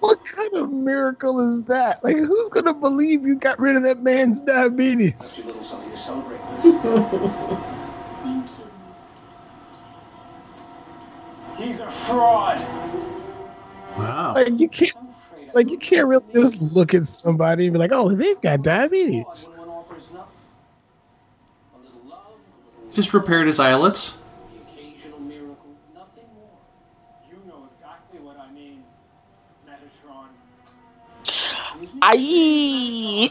What 0.00 0.24
kind 0.24 0.54
of 0.54 0.72
miracle 0.72 1.38
is 1.48 1.62
that? 1.64 2.02
Like, 2.02 2.16
who's 2.16 2.48
gonna 2.48 2.74
believe 2.74 3.24
you 3.24 3.36
got 3.36 3.60
rid 3.60 3.76
of 3.76 3.84
that 3.84 4.02
man's 4.02 4.40
diabetes? 4.42 5.44
A 5.44 5.46
little 5.46 5.62
something 5.62 5.90
to 5.90 5.96
celebrate 5.96 6.40
with. 6.40 6.62
Thank 8.22 8.46
you. 11.58 11.64
He's 11.64 11.78
a 11.80 11.88
fraud. 11.90 12.58
Wow. 13.96 14.34
Like, 14.34 14.58
you 14.58 14.68
can't, 14.68 14.92
I'm 14.98 15.08
afraid 15.10 15.48
I 15.48 15.52
like, 15.54 15.70
you 15.70 15.78
can't 15.78 16.06
really 16.08 16.24
just 16.32 16.62
look 16.62 16.94
at 16.94 17.06
somebody 17.06 17.66
and 17.66 17.72
be 17.72 17.78
like, 17.78 17.92
"Oh, 17.92 18.14
they've 18.14 18.40
got 18.40 18.62
diabetes." 18.62 19.50
When 19.50 19.58
one 19.58 19.68
offers 19.68 20.12
nothing. 20.12 20.28
A 32.02 33.30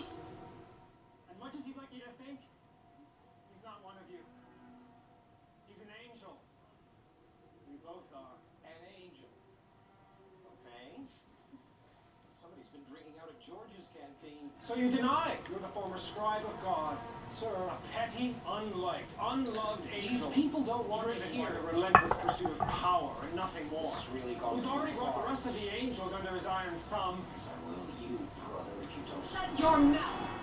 So 14.61 14.75
you 14.75 14.89
deny 14.89 15.33
you're 15.49 15.59
the 15.59 15.67
former 15.67 15.97
scribe 15.97 16.43
of 16.45 16.61
God. 16.63 16.97
Sir, 17.29 17.47
A 17.47 17.87
petty, 17.97 18.35
unliked, 18.47 19.09
unloved 19.21 19.87
angel. 19.93 20.09
these 20.09 20.25
people 20.27 20.63
don't 20.63 20.87
want 20.89 21.07
to 21.07 21.23
hear. 21.27 21.45
by 21.47 21.51
the 21.53 21.61
relentless 21.77 22.13
pursuit 22.17 22.51
of 22.51 22.59
power 22.67 23.11
and 23.23 23.35
nothing 23.35 23.67
more. 23.69 23.83
This 23.83 23.93
has 23.95 24.09
really 24.09 24.35
gone 24.35 24.55
Who's 24.55 24.65
already 24.67 24.91
brought 24.93 25.23
the 25.23 25.29
rest 25.29 25.45
of 25.45 25.53
the 25.53 25.75
angels 25.81 26.13
under 26.13 26.29
his 26.31 26.45
iron 26.45 26.73
thumb. 26.89 27.25
Yes, 27.31 27.49
I 27.57 27.67
will 27.67 27.77
you, 28.01 28.27
brother, 28.49 28.71
if 28.81 28.97
you 28.97 29.03
don't 29.11 29.25
Shut 29.25 29.59
your 29.59 29.77
mouth. 29.77 30.39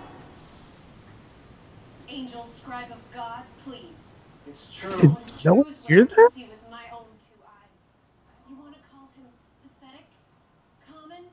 Angel, 2.09 2.43
scribe 2.45 2.91
of 2.91 3.01
God, 3.13 3.43
please. 3.63 4.19
It's 4.47 4.75
true. 4.75 4.89
Did 4.99 5.11
What's 5.13 5.45
no 5.45 5.53
one 5.53 5.65
true 5.65 5.73
is 5.73 5.85
hear 5.85 6.05
that? 6.05 6.31
see 6.33 6.47
with 6.49 6.71
my 6.71 6.83
own 6.91 7.05
two 7.21 7.37
eyes. 7.45 7.69
You 8.49 8.55
want 8.57 8.73
to 8.73 8.81
call 8.89 9.07
him 9.15 9.29
pathetic? 9.79 10.07
Common? 10.91 11.23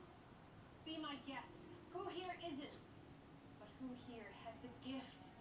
Be 0.85 0.99
my 1.01 1.15
guest. 1.27 1.65
Who 1.93 2.01
here 2.13 2.35
isn't? 2.45 2.77
But 3.57 3.69
who 3.81 3.89
here 4.07 4.29
has 4.45 4.55
the 4.61 4.69
gift 4.87 5.33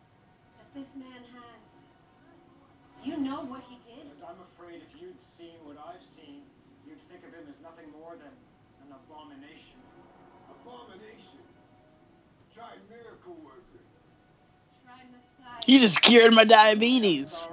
that 0.56 0.72
this 0.74 0.96
man 0.96 1.20
has? 1.36 1.68
You 3.04 3.15
know 3.26 3.42
what 3.50 3.62
he 3.68 3.76
did? 3.82 4.06
And 4.06 4.22
I'm 4.22 4.38
afraid 4.54 4.80
if 4.82 5.00
you'd 5.00 5.20
seen 5.20 5.58
what 5.64 5.76
I've 5.82 6.02
seen, 6.02 6.42
you'd 6.86 7.00
think 7.10 7.26
of 7.26 7.34
him 7.34 7.44
as 7.50 7.60
nothing 7.60 7.90
more 7.90 8.14
than 8.14 8.30
an 8.86 8.94
abomination. 8.94 9.82
Abomination. 10.62 11.42
Try 12.54 12.70
miracle 12.88 13.36
worker. 13.42 13.82
Try 14.84 15.02
Messiah. 15.10 15.62
You 15.66 15.78
just 15.80 16.00
cured 16.00 16.32
my 16.32 16.44
diabetes. 16.44 17.48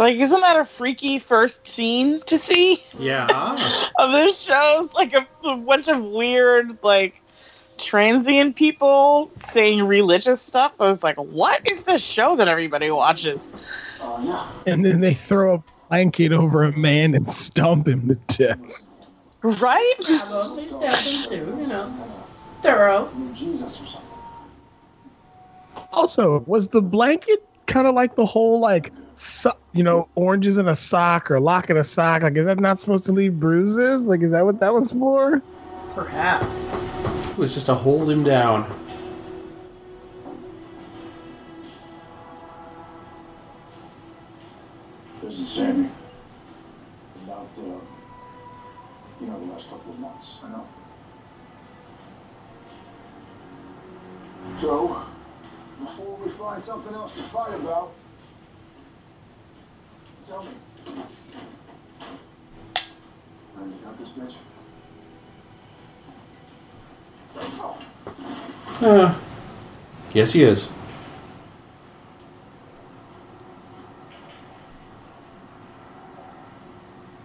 Like, 0.00 0.16
isn't 0.16 0.40
that 0.40 0.58
a 0.58 0.64
freaky 0.64 1.18
first 1.18 1.68
scene 1.68 2.22
to 2.24 2.38
see 2.38 2.82
Yeah. 2.98 3.26
of 3.98 4.12
this 4.12 4.40
show? 4.40 4.88
Like 4.94 5.12
a, 5.12 5.28
a 5.44 5.56
bunch 5.58 5.88
of 5.88 6.02
weird, 6.02 6.82
like 6.82 7.20
transient 7.76 8.56
people 8.56 9.30
saying 9.44 9.86
religious 9.86 10.40
stuff. 10.40 10.72
I 10.80 10.86
was 10.86 11.02
like, 11.02 11.18
what 11.18 11.70
is 11.70 11.82
this 11.82 12.00
show 12.00 12.34
that 12.36 12.48
everybody 12.48 12.90
watches? 12.90 13.46
Oh, 14.00 14.24
yeah. 14.24 14.72
And 14.72 14.86
then 14.86 15.00
they 15.00 15.12
throw 15.12 15.56
a 15.56 15.62
blanket 15.90 16.32
over 16.32 16.64
a 16.64 16.74
man 16.78 17.14
and 17.14 17.30
stomp 17.30 17.86
him 17.86 18.08
to 18.08 18.14
death. 18.38 18.58
Right? 19.42 19.94
Yeah, 20.08 20.30
well, 20.30 20.56
they 20.56 20.66
stabbed 20.66 21.06
him 21.06 21.28
too, 21.28 21.58
you 21.60 21.68
know. 21.68 21.94
Thorough. 22.62 23.10
Jesus 23.34 23.82
or 23.82 23.84
something. 23.84 24.10
Also, 25.92 26.40
was 26.46 26.68
the 26.68 26.80
blanket 26.80 27.44
kind 27.70 27.86
of 27.86 27.94
like 27.94 28.16
the 28.16 28.26
whole 28.26 28.60
like, 28.60 28.92
so, 29.14 29.52
you 29.72 29.82
know, 29.82 30.08
oranges 30.16 30.58
in 30.58 30.68
a 30.68 30.74
sock 30.74 31.30
or 31.30 31.40
lock 31.40 31.70
in 31.70 31.76
a 31.76 31.84
sock? 31.84 32.22
Like, 32.22 32.36
is 32.36 32.44
that 32.46 32.58
not 32.58 32.80
supposed 32.80 33.06
to 33.06 33.12
leave 33.12 33.38
bruises? 33.38 34.04
Like, 34.04 34.20
is 34.20 34.32
that 34.32 34.44
what 34.44 34.60
that 34.60 34.74
was 34.74 34.92
for? 34.92 35.40
Perhaps. 35.94 36.74
It 37.30 37.38
was 37.38 37.54
just 37.54 37.66
to 37.66 37.74
hold 37.74 38.10
him 38.10 38.24
down. 38.24 38.68
This 45.22 45.38
is 45.38 45.48
Sammy. 45.48 45.88
About, 47.24 47.48
uh, 47.56 47.62
you 49.20 49.26
know, 49.26 49.38
the 49.38 49.52
last 49.52 49.70
couple 49.70 49.92
of 49.92 49.98
months. 50.00 50.42
I 50.44 50.50
know. 50.50 50.66
So, 54.60 54.88
before 54.88 54.96
we 54.96 55.09
find 56.50 56.62
something 56.62 56.94
else 56.94 57.16
to 57.16 57.22
fight 57.22 57.54
about, 57.54 57.92
tell 60.24 60.42
me. 60.42 60.50
Ready 63.56 63.70
to 63.70 63.84
cut 63.84 63.98
this 63.98 64.08
bitch? 64.08 64.36
Oh, 67.62 67.78
Uh, 68.82 69.14
yes, 70.12 70.32
he 70.32 70.42
is. 70.42 70.72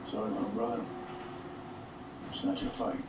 sorry, 0.08 0.30
little 0.30 0.50
brother. 0.50 0.82
It's 2.30 2.44
not 2.44 2.62
your 2.62 2.72
fight. 2.72 3.00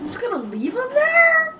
Just 0.00 0.20
gonna 0.20 0.42
leave 0.44 0.72
him 0.74 0.88
there? 0.94 1.54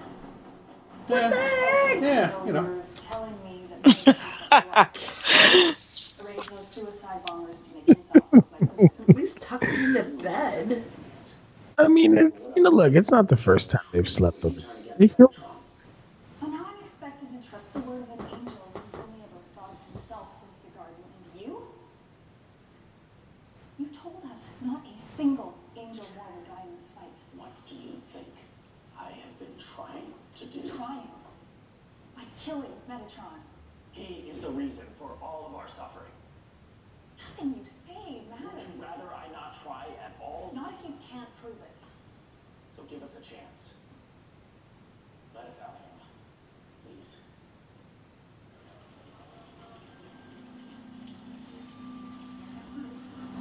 Yeah. 1.11 1.29
Uh, 1.29 1.31
Thanks. 1.31 2.07
Yeah, 2.07 2.47
you 2.47 2.53
know. 2.53 2.63
You're 2.63 2.85
telling 2.95 3.35
me 3.45 3.67
that 3.71 3.83
Mary 4.53 5.77
arranged 6.25 6.51
those 6.51 6.69
suicide 6.69 7.21
bombers 7.27 7.63
to 7.65 7.75
make 7.77 7.89
himself 7.89 8.25
look 8.33 8.51
the 8.61 8.67
At 9.09 9.17
least 9.17 9.43
tuck 9.43 9.63
him 9.65 9.97
into 9.97 10.25
bed. 10.25 10.85
I 11.79 11.89
mean, 11.89 12.19
it's, 12.19 12.49
you 12.57 12.63
know, 12.63 12.71
look, 12.71 12.95
it's 12.95 13.11
not 13.11 13.29
the 13.29 13.37
first 13.37 13.71
time 13.71 13.83
they've 13.93 14.09
slept 14.09 14.45
over. 14.45 14.61
They 14.99 15.09
feel 15.09 15.33
So 16.33 16.47
now 16.49 16.67
I'm 16.73 16.81
expected 16.81 17.31
to 17.31 17.51
trust 17.51 17.73
the 17.75 17.81
word 17.81 18.03
of 18.03 18.21
an 18.21 18.27
angel 18.33 18.69
who's 18.75 19.01
only 19.01 19.21
ever 19.21 19.41
thought 19.57 19.73
of 19.73 19.93
himself 19.93 20.33
since 20.39 20.59
the 20.59 20.71
garden. 20.79 20.97
And 21.35 21.43
you? 21.43 21.63
You 23.79 23.87
told 24.01 24.23
us 24.31 24.55
not 24.63 24.83
a 24.87 24.97
single 24.97 25.57
angel 25.77 26.07
warrior 26.17 26.45
died 26.49 26.69
in 26.69 26.75
this 26.77 26.93
fight. 26.93 27.19
What 27.37 27.51
do 27.69 27.75
you 27.75 27.95
think 28.13 28.29
I 28.99 29.07
have 29.11 29.39
been 29.39 29.57
trying 29.59 30.15
to 30.37 30.45
do? 30.47 30.69
Trying. 30.69 31.11
Metatron. 32.91 33.39
He 33.93 34.29
is 34.31 34.41
the 34.41 34.51
reason 34.51 34.85
for 34.99 35.13
all 35.23 35.47
of 35.49 35.55
our 35.55 35.69
suffering. 35.69 36.11
Nothing 37.19 37.55
you 37.55 37.65
say 37.65 38.23
Would 38.31 38.41
matters. 38.41 38.67
you 38.77 38.83
rather 38.83 39.05
I 39.15 39.31
not 39.33 39.57
try 39.63 39.87
at 40.05 40.17
all? 40.21 40.51
Not 40.55 40.73
if 40.73 40.89
you 40.89 40.95
can't 41.01 41.29
prove 41.41 41.55
it. 41.63 41.85
So 42.73 42.83
give 42.85 43.03
us 43.03 43.19
a 43.19 43.23
chance. 43.23 43.75
Let 45.35 45.45
us 45.45 45.61
out 45.63 45.69
him. 45.77 46.07
Please. 46.97 47.21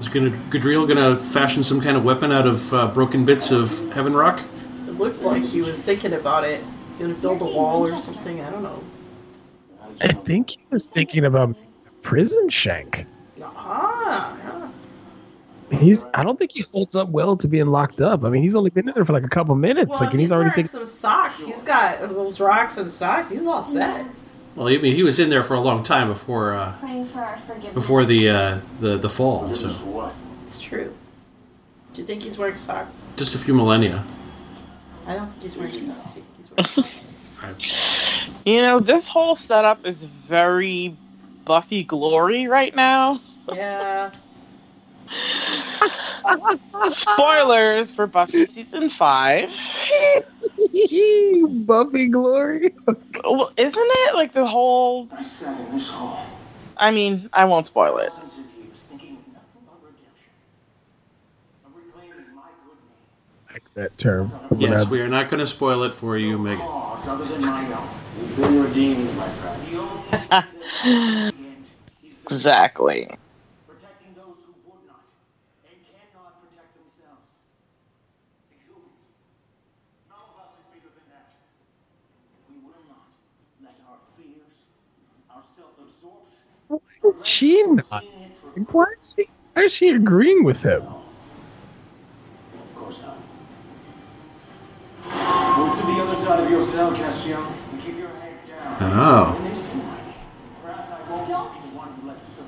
Is 0.09 0.15
gonna 0.15 0.31
Gadreel 0.49 0.87
gonna 0.87 1.15
fashion 1.17 1.61
some 1.61 1.79
kind 1.79 1.95
of 1.95 2.03
weapon 2.03 2.31
out 2.31 2.47
of 2.47 2.73
uh, 2.73 2.87
broken 2.87 3.25
bits 3.25 3.51
of 3.51 3.69
Heaven 3.93 4.15
Rock? 4.15 4.41
It 4.87 4.93
looked 4.93 5.21
like 5.21 5.43
he 5.43 5.61
was 5.61 5.83
thinking 5.83 6.13
about 6.13 6.43
it. 6.43 6.63
He's 6.89 6.97
gonna 6.97 7.13
build 7.13 7.43
a 7.43 7.45
wall 7.45 7.83
or 7.83 7.95
something. 7.99 8.41
I 8.41 8.49
don't 8.49 8.63
know. 8.63 8.83
I 10.01 10.07
think 10.13 10.49
he 10.49 10.59
was 10.71 10.87
thinking 10.87 11.25
about 11.25 11.55
prison 12.01 12.49
shank. 12.49 13.05
Ah, 13.43 14.35
yeah. 15.71 15.77
He's. 15.77 16.03
I 16.15 16.23
don't 16.23 16.39
think 16.39 16.53
he 16.53 16.63
holds 16.71 16.95
up 16.95 17.09
well 17.09 17.37
to 17.37 17.47
being 17.47 17.67
locked 17.67 18.01
up. 18.01 18.23
I 18.23 18.29
mean, 18.29 18.41
he's 18.41 18.55
only 18.55 18.71
been 18.71 18.87
in 18.87 18.95
there 18.95 19.05
for 19.05 19.13
like 19.13 19.25
a 19.25 19.29
couple 19.29 19.53
minutes. 19.53 19.91
Well, 19.91 19.99
like, 19.99 20.11
and 20.11 20.19
he's 20.19 20.31
already 20.31 20.49
wearing 20.49 20.67
thinking. 20.67 20.71
some 20.71 20.85
socks. 20.85 21.45
He's 21.45 21.63
got 21.63 21.99
those 22.09 22.39
rocks 22.39 22.79
and 22.79 22.89
socks. 22.89 23.29
He's 23.29 23.45
all 23.45 23.61
set. 23.61 24.07
Well, 24.59 24.67
I 24.67 24.77
mean, 24.77 24.93
he 24.93 25.03
was 25.03 25.19
in 25.19 25.29
there 25.29 25.41
for 25.41 25.53
a 25.53 25.59
long 25.61 25.83
time 25.83 26.09
before 26.09 26.53
uh, 26.53 26.75
Praying 26.81 27.05
for 27.05 27.19
our 27.19 27.37
forgiveness. 27.37 27.73
before 27.73 28.03
the 28.03 28.27
uh, 28.29 28.59
the 28.81 28.97
the 28.97 29.07
fall. 29.07 29.53
So 29.55 29.69
what? 29.89 30.13
It's 30.45 30.59
true. 30.59 30.93
Do 31.93 32.01
you 32.01 32.05
think 32.05 32.23
he's 32.23 32.37
wearing 32.37 32.57
socks? 32.57 33.05
just 33.15 33.35
a 33.35 33.37
few 33.37 33.53
millennia. 33.53 34.03
I 35.07 35.15
don't 35.15 35.29
think 35.29 35.43
he's 35.43 35.57
wearing 35.57 35.71
socks. 35.71 35.99
I 36.05 36.09
think 36.09 36.25
he's 36.35 36.75
wearing 36.75 36.99
socks. 37.39 38.41
You 38.45 38.61
know, 38.61 38.81
this 38.81 39.07
whole 39.07 39.37
setup 39.37 39.85
is 39.85 40.03
very 40.03 40.93
Buffy 41.45 41.85
Glory 41.85 42.47
right 42.47 42.75
now. 42.75 43.21
Yeah. 43.53 44.11
Spoilers 46.91 47.93
for 47.93 48.07
Buffy 48.07 48.45
season 48.45 48.89
five. 48.89 49.49
Buffy 51.65 52.07
glory. 52.07 52.73
Well, 53.23 53.51
isn't 53.57 53.75
it 53.77 54.15
like 54.15 54.33
the 54.33 54.45
whole? 54.47 55.07
I 55.11 55.21
sat 55.21 55.59
in 55.67 55.73
this 55.73 55.91
hall. 55.91 56.17
I 56.77 56.91
mean, 56.91 57.29
I 57.33 57.45
won't 57.45 57.67
spoil 57.67 57.97
it. 57.97 58.13
Thousands 58.13 58.39
of 58.39 58.45
years 58.63 58.85
thinking 58.89 59.17
of 59.17 59.33
nothing 59.33 59.61
but 59.65 59.75
redemption. 59.83 60.33
Of 61.65 61.75
reclaiming 61.75 62.35
my 62.35 62.49
good 62.63 62.79
name. 62.87 63.53
like 63.53 63.73
that 63.75 63.97
term. 63.97 64.29
Yes, 64.57 64.89
When 64.89 64.91
we 64.91 65.01
are 65.01 65.09
not 65.09 65.29
going 65.29 65.39
to 65.39 65.47
spoil 65.47 65.83
it 65.83 65.93
for 65.93 66.17
you, 66.17 66.37
Megan. 66.37 66.65
Cause 66.65 67.07
other 67.11 67.25
than 67.25 67.41
my 67.41 67.65
own. 67.73 67.87
You've 68.17 68.37
been 68.37 68.63
redeemed, 68.63 69.15
my 69.17 69.27
friend. 69.29 69.61
The 69.67 69.77
only 69.79 70.01
thing 70.03 70.19
that 70.19 70.31
matters 70.31 70.83
in 70.83 71.27
the 71.27 71.47
end 71.47 71.65
is 72.03 72.21
the 72.23 72.33
Exactly. 72.35 73.07
protecting 73.67 74.13
those 74.15 74.45
who 74.47 74.53
would 74.69 74.85
not 74.87 75.05
and 75.65 75.77
cannot 75.85 76.39
protect 76.41 76.75
themselves. 76.75 77.43
The 78.49 78.57
humans. 78.65 79.13
None 80.09 80.19
of 80.19 80.43
us 80.43 80.59
is 80.61 80.65
bigger 80.73 80.89
than 80.93 81.07
that. 81.13 81.33
We 82.49 82.57
will 82.63 82.83
not 82.89 83.13
let 83.63 83.75
our 83.89 83.99
fears, 84.17 84.67
our 85.29 85.41
self-absorption, 85.41 86.37
Why 86.67 86.79
is 87.11 87.25
she 87.25 87.63
not? 87.63 88.03
Why 88.71 88.85
is 89.01 89.13
she? 89.15 89.29
Why 89.53 89.63
is 89.63 89.73
she 89.73 89.89
agreeing 89.89 90.43
with 90.43 90.63
him? 90.63 90.81
Of 90.81 92.75
course 92.75 93.03
not. 93.03 93.17
Move 95.57 95.77
to 95.77 95.85
the 95.85 96.01
other 96.01 96.15
side 96.15 96.43
of 96.43 96.49
your 96.49 96.61
cell, 96.61 96.91
Castiel, 96.93 97.45
and 97.71 97.81
keep 97.81 97.97
your 97.97 98.07
head 98.09 98.33
down. 98.47 98.77
Oh. 98.81 99.35
And 99.35 99.45
perhaps 100.61 100.91
I 100.91 101.01
won't 101.09 101.25
be 101.27 101.33
the 101.33 101.77
one 101.77 101.89
who 101.93 102.07
let 102.07 102.19
the. 102.19 102.43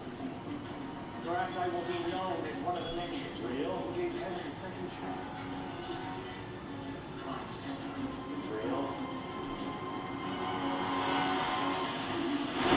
Perhaps 1.27 1.57
I 1.59 1.67
will 1.67 1.81
be 1.81 1.99
known 2.11 2.37
as 2.49 2.61
one 2.61 2.77
of 2.77 2.83
the 2.83 2.95
many 2.95 3.17
who 3.17 3.49
gave 3.95 4.11
heaven 4.19 4.39
a 4.47 4.49
second 4.49 4.87
chance. 4.89 5.39
My. 7.25 7.35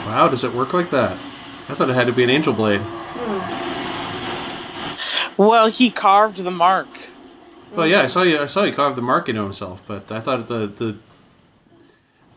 Wow, 0.05 0.27
does 0.27 0.43
it 0.43 0.53
work 0.53 0.73
like 0.73 0.89
that? 0.91 1.17
I 1.67 1.73
thought 1.73 1.89
it 1.89 1.95
had 1.95 2.07
to 2.07 2.13
be 2.13 2.23
an 2.23 2.29
angel 2.29 2.53
blade. 2.53 2.81
Well, 5.37 5.67
he 5.67 5.89
carved 5.89 6.37
the 6.37 6.51
mark. 6.51 6.87
Well, 7.73 7.87
yeah, 7.87 8.01
I 8.01 8.05
saw 8.05 8.21
you. 8.21 8.39
I 8.39 8.45
saw 8.45 8.63
you 8.63 8.71
carve 8.71 8.95
the 8.95 9.01
mark 9.01 9.27
into 9.27 9.41
himself, 9.41 9.83
but 9.85 10.11
I 10.11 10.21
thought 10.21 10.47
the 10.47 10.67
the 10.67 10.95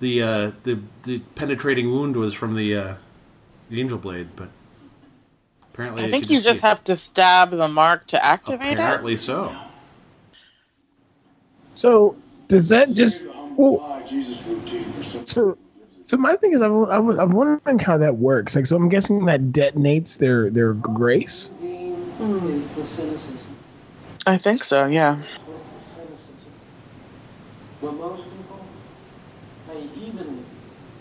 the 0.00 0.22
uh, 0.22 0.50
the 0.64 0.80
the 1.04 1.20
penetrating 1.34 1.90
wound 1.90 2.16
was 2.16 2.34
from 2.34 2.54
the 2.54 2.74
uh, 2.74 2.94
the 3.70 3.80
angel 3.80 3.98
blade, 3.98 4.28
but 4.34 4.48
apparently 5.72 6.04
I 6.04 6.10
think 6.10 6.24
could 6.24 6.30
you 6.30 6.36
just 6.36 6.44
just 6.44 6.62
be- 6.62 6.66
have 6.66 6.82
to 6.84 6.96
stab 6.96 7.50
the 7.50 7.68
mark 7.68 8.06
to 8.08 8.24
activate 8.24 8.72
it. 8.72 8.78
apparently 8.78 9.16
so. 9.16 9.54
So 11.74 12.16
does 12.48 12.68
that 12.70 12.88
just? 12.90 13.28
Well, 13.56 14.02
Jesus 14.06 14.48
routine 14.48 14.84
for 14.92 15.02
some 15.02 15.26
so, 15.26 15.58
so 16.08 16.16
my 16.16 16.36
thing 16.36 16.54
is, 16.54 16.62
I'm, 16.62 16.84
I'm, 16.86 17.10
I'm 17.20 17.32
wondering 17.32 17.78
how 17.78 17.98
that 17.98 18.16
works. 18.16 18.56
Like, 18.56 18.64
so 18.64 18.76
I'm 18.76 18.88
guessing 18.88 19.26
that 19.26 19.52
detonates 19.52 20.18
their 20.18 20.48
their 20.48 20.72
grace. 20.72 21.50
Redeemed 21.60 22.44
is 22.44 22.74
the 22.74 22.82
cynicism. 22.82 23.54
I 24.26 24.38
think 24.38 24.64
so. 24.64 24.86
Yeah. 24.86 25.20
It's 25.34 25.46
with 25.46 25.76
the 25.76 25.84
cynicism. 25.84 26.52
But 27.82 27.92
most 27.92 28.34
people, 28.34 28.64
hey, 29.68 29.86
even 30.06 30.46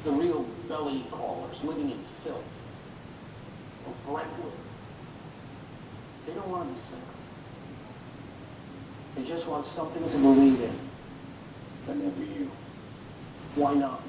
the 0.04 0.12
real 0.12 0.46
belly 0.68 1.06
crawlers 1.10 1.64
living 1.64 1.90
in 1.90 1.98
filth, 2.00 2.68
or 3.86 3.94
Brentwood, 4.12 4.52
they 6.26 6.34
don't 6.34 6.50
want 6.50 6.64
to 6.64 6.74
be 6.74 6.78
cynical. 6.78 7.08
They 9.16 9.24
just 9.24 9.50
want 9.50 9.64
something 9.64 10.06
to 10.06 10.18
believe 10.18 10.60
in. 10.60 10.76
And 11.88 12.02
that'd 12.02 12.20
be 12.20 12.42
you. 12.42 12.52
Why 13.56 13.74
not 13.74 14.07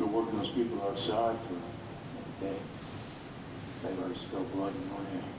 Been 0.00 0.12
working 0.14 0.38
those 0.38 0.48
people 0.48 0.82
outside 0.82 1.36
for 1.36 1.52
a 1.52 2.40
day. 2.42 2.56
They've 3.82 3.98
already 3.98 4.14
spilled 4.14 4.50
blood 4.54 4.72
in 4.74 4.88
your 4.88 5.00
name. 5.12 5.30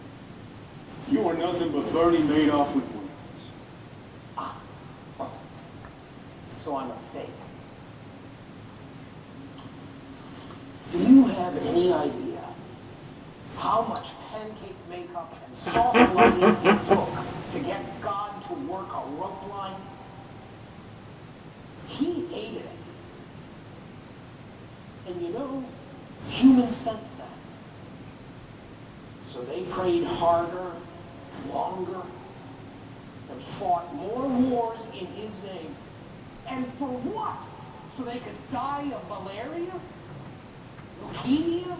You 1.09 1.27
are 1.27 1.33
nothing 1.33 1.71
but 1.71 1.91
Bernie 1.91 2.19
Madoff 2.19 2.75
with 2.75 2.85
wings. 2.93 3.51
Ah, 4.37 4.55
oh. 5.19 5.33
So 6.57 6.77
I'm 6.77 6.91
a 6.91 6.95
fake. 6.95 7.27
Do 10.91 10.97
you 11.11 11.25
have 11.25 11.57
any 11.65 11.91
idea 11.91 12.43
how 13.57 13.81
much 13.85 14.11
pancake 14.29 14.75
makeup 14.91 15.35
and 15.43 15.55
soft 15.55 16.13
lighting 16.13 16.43
it 16.43 16.85
took 16.85 17.09
to 17.49 17.59
get 17.61 17.81
God 18.03 18.39
to 18.43 18.53
work 18.53 18.89
a 18.93 19.09
rope 19.19 19.49
line? 19.49 19.81
He 21.87 22.27
hated 22.27 22.65
it. 22.65 22.80
And 25.11 25.21
you 25.21 25.33
know, 25.33 25.65
humans 26.27 26.75
sense 26.75 27.15
that. 27.15 27.27
So 29.25 29.41
they 29.41 29.63
prayed 29.63 30.05
harder, 30.05 30.71
longer, 31.51 32.01
and 33.29 33.39
fought 33.41 33.93
more 33.95 34.27
wars 34.27 34.91
in 34.99 35.07
his 35.07 35.43
name. 35.43 35.75
And 36.47 36.65
for 36.73 36.87
what? 36.87 37.45
So 37.87 38.03
they 38.03 38.19
could 38.19 38.49
die 38.51 38.91
of 38.93 39.09
malaria? 39.09 39.73
Leukemia? 41.01 41.77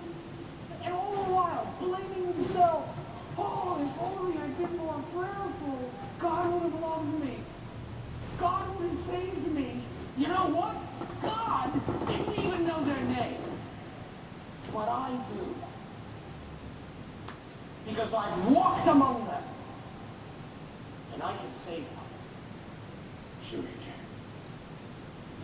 And 0.83 0.93
all 0.93 1.11
the 1.23 1.31
while 1.31 1.73
blaming 1.79 2.33
themselves. 2.33 2.99
Oh, 3.37 3.79
if 3.81 4.19
only 4.19 4.37
I'd 4.39 4.57
been 4.57 4.77
more 4.77 5.01
prayerful, 5.13 5.89
God 6.19 6.53
would 6.53 6.71
have 6.71 6.81
loved 6.81 7.23
me. 7.23 7.35
God 8.37 8.75
would 8.75 8.89
have 8.89 8.97
saved 8.97 9.47
me. 9.53 9.81
You 10.17 10.27
know 10.27 10.49
what? 10.51 10.77
God 11.21 11.71
didn't 12.07 12.45
even 12.45 12.67
know 12.67 12.83
their 12.83 13.03
name. 13.05 13.37
But 14.73 14.89
I 14.89 15.19
do. 15.27 15.55
Because 17.87 18.13
I've 18.13 18.47
walked 18.47 18.87
among 18.87 19.25
them. 19.25 19.43
And 21.13 21.23
I 21.23 21.35
can 21.35 21.51
save 21.51 21.89
them. 21.89 22.05
Sure 23.41 23.59
you 23.59 23.65
can. 23.65 23.91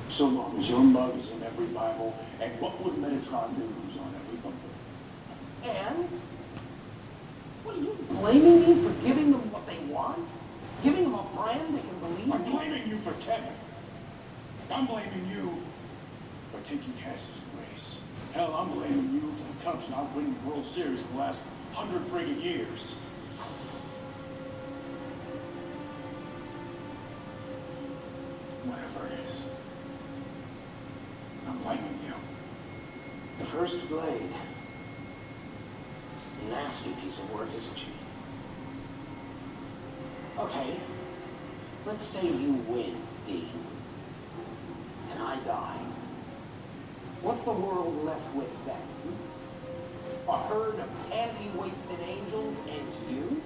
So 0.10 0.28
long 0.28 0.58
as 0.58 0.70
your 0.70 0.82
mug 0.82 1.18
is 1.18 1.32
in 1.32 1.44
every 1.44 1.68
Bible, 1.68 2.16
and 2.40 2.60
what 2.62 2.82
would 2.84 2.94
Metatron 2.94 3.56
do 3.56 3.64
who's 3.84 4.00
on 4.00 4.14
every 4.16 4.38
bumper? 4.38 4.58
And? 5.66 6.10
What 7.64 7.76
are 7.76 7.80
you 7.80 7.98
blaming 8.10 8.62
me 8.62 8.82
for 8.82 8.94
giving 9.06 9.32
them 9.32 9.52
what 9.52 9.68
they 9.68 9.78
want? 9.92 10.40
Giving 10.84 11.04
them 11.04 11.16
a 11.16 11.24
brand 11.36 11.74
they 11.74 11.82
can 11.82 12.00
believe 12.00 12.26
in? 12.26 12.32
I'm 12.32 12.44
blaming 12.44 12.88
you 12.88 12.96
for 12.96 13.14
Kevin. 13.14 13.54
I'm 14.72 14.86
blaming 14.86 15.26
you 15.28 15.62
for 16.52 16.60
taking 16.62 16.94
Cass's 16.94 17.44
place. 17.56 18.02
Hell, 18.34 18.54
I'm 18.54 18.72
blaming 18.72 19.14
you 19.14 19.32
for 19.32 19.54
the 19.54 19.64
Cubs 19.64 19.90
not 19.90 20.14
winning 20.14 20.36
the 20.44 20.50
World 20.50 20.66
Series 20.66 21.06
in 21.06 21.14
the 21.14 21.20
last 21.20 21.46
hundred 21.74 22.02
friggin' 22.02 22.44
years. 22.44 23.00
Whatever 28.66 29.08
it 29.08 29.20
is, 29.26 29.50
I'm 31.48 31.58
blaming 31.60 32.00
you. 32.06 32.14
The 33.40 33.46
first 33.46 33.90
blade. 33.90 34.32
Nasty 36.50 36.92
piece 37.02 37.22
of 37.24 37.34
work, 37.34 37.48
isn't 37.56 37.78
she? 37.78 37.92
Okay. 40.40 40.76
Let's 41.86 42.02
say 42.02 42.28
you 42.28 42.54
win, 42.68 42.96
Dean. 43.26 43.50
And 45.38 45.50
I 45.50 45.54
die. 45.54 45.86
What's 47.22 47.46
the 47.46 47.54
world 47.54 48.04
left 48.06 48.34
with 48.36 48.66
then? 48.66 48.76
A 50.30 50.38
herd 50.50 50.76
of 50.76 50.90
panty-waisted 51.10 52.00
angels 52.08 52.66
and 52.68 53.16
you? 53.16 53.42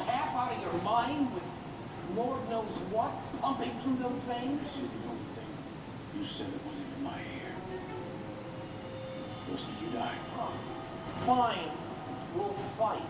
Half 0.00 0.34
out 0.34 0.56
of 0.56 0.62
your 0.62 0.82
mind 0.82 1.32
with 1.34 1.42
Lord 2.14 2.48
knows 2.50 2.78
what 2.90 3.12
pumping 3.40 3.70
through 3.70 3.96
those 3.96 4.24
veins? 4.24 4.60
You 4.60 4.66
see, 4.66 4.82
the 4.82 5.08
only 5.08 5.24
thing 5.32 5.48
you 6.18 6.24
said 6.24 6.46
that 6.48 6.66
went 6.66 6.78
into 6.78 7.00
my 7.02 7.18
ear 7.18 7.56
was 9.50 9.66
that 9.66 9.80
you 9.80 9.92
died. 9.92 10.18
Fine, 11.24 11.70
we'll 12.34 12.48
fight. 12.48 13.00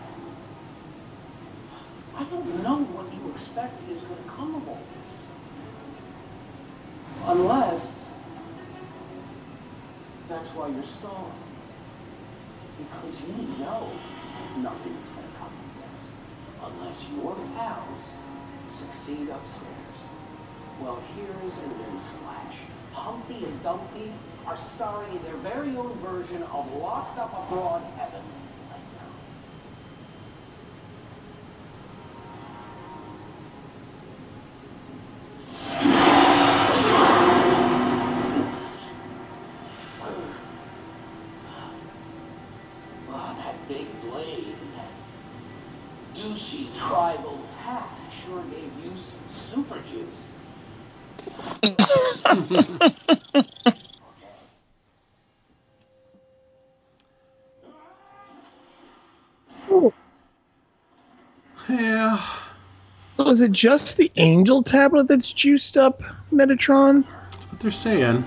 I 2.15 2.23
don't 2.25 2.63
know 2.63 2.77
what 2.93 3.11
you 3.13 3.31
expect 3.31 3.73
is 3.89 4.03
going 4.03 4.23
to 4.23 4.29
come 4.29 4.55
of 4.55 4.67
all 4.69 4.81
this. 5.01 5.33
Unless 7.25 8.17
that's 10.27 10.53
why 10.55 10.67
you're 10.67 10.83
stalling. 10.83 11.31
Because 12.77 13.27
you 13.27 13.33
know 13.59 13.89
nothing's 14.57 15.09
going 15.11 15.27
to 15.27 15.37
come 15.37 15.47
of 15.47 15.91
this 15.91 16.15
unless 16.65 17.11
your 17.15 17.35
pals 17.55 18.17
succeed 18.65 19.29
upstairs. 19.29 20.09
Well, 20.81 21.01
here's 21.15 21.63
a 21.63 21.67
news 21.67 22.09
flash. 22.09 22.65
Humpty 22.93 23.45
and 23.45 23.63
Dumpty 23.63 24.11
are 24.45 24.57
starring 24.57 25.11
in 25.13 25.23
their 25.23 25.35
very 25.37 25.75
own 25.77 25.93
version 25.99 26.43
of 26.43 26.73
Locked 26.75 27.19
Up 27.19 27.47
Abroad 27.47 27.83
Heaven 27.97 28.23
douchey 46.93 47.15
tribal 47.15 47.39
tat 47.49 47.89
sure 48.11 48.43
gave 48.51 48.71
you 48.83 48.95
some 48.95 49.19
super 49.27 49.79
juice. 49.79 50.33
Yeah. 61.69 62.19
So 63.15 63.29
is 63.29 63.41
it 63.41 63.51
just 63.51 63.97
the 63.97 64.11
angel 64.17 64.63
tablet 64.63 65.07
that's 65.07 65.31
juiced 65.31 65.77
up, 65.77 66.01
Metatron? 66.31 67.05
That's 67.31 67.51
what 67.51 67.59
they're 67.59 67.71
saying. 67.71 68.23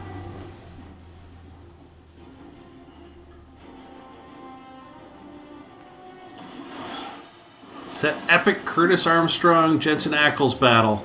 It's 7.96 8.02
that 8.02 8.16
epic 8.28 8.66
Curtis 8.66 9.06
Armstrong 9.06 9.78
Jensen 9.78 10.12
Ackles 10.12 10.60
battle. 10.60 11.02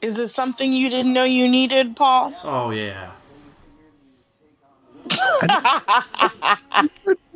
Is 0.00 0.20
it 0.20 0.28
something 0.28 0.72
you 0.72 0.88
didn't 0.88 1.14
know 1.14 1.24
you 1.24 1.48
needed, 1.48 1.96
Paul? 1.96 2.32
Oh 2.44 2.70
yeah. 2.70 3.10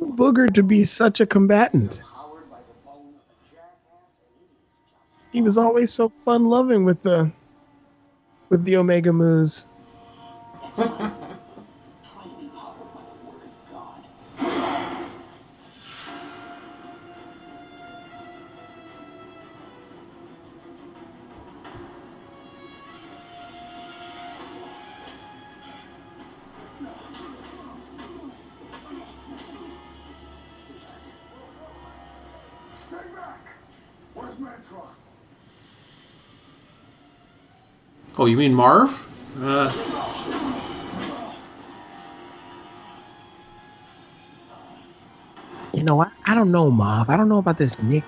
Booger 0.01 0.53
to 0.53 0.63
be 0.63 0.85
such 0.85 1.19
a 1.19 1.25
combatant. 1.25 2.01
He 5.33 5.41
was 5.41 5.57
always 5.57 5.91
so 5.91 6.07
fun 6.07 6.45
loving 6.45 6.85
with 6.85 7.01
the 7.01 7.29
with 8.47 8.63
the 8.63 8.77
Omega 8.77 9.11
moves. 9.11 9.67
Oh, 38.19 38.25
you 38.25 38.37
mean 38.37 38.53
Marv? 38.53 39.05
Uh, 39.39 39.71
You 45.77 45.83
know 45.83 45.95
what? 45.95 46.11
I 46.25 46.33
don't 46.33 46.51
know, 46.51 46.71
Marv. 46.71 47.07
I 47.07 47.15
don't 47.15 47.29
know 47.29 47.37
about 47.37 47.59
this 47.59 47.79
Nick. 47.83 48.03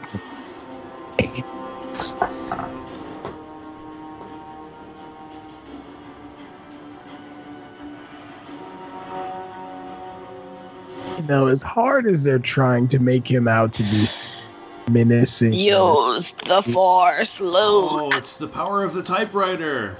You 11.18 11.24
know, 11.28 11.46
as 11.46 11.62
hard 11.62 12.08
as 12.08 12.24
they're 12.24 12.40
trying 12.40 12.88
to 12.88 12.98
make 12.98 13.30
him 13.30 13.48
out 13.48 13.76
to 13.76 13.84
be 13.84 14.08
menacing, 14.90 15.54
Use 15.54 16.32
the 16.46 16.62
force, 16.64 17.40
Luke. 17.40 17.54
oh, 17.56 18.10
it's 18.14 18.38
the 18.38 18.48
power 18.48 18.84
of 18.84 18.94
the 18.94 19.04
typewriter. 19.04 19.98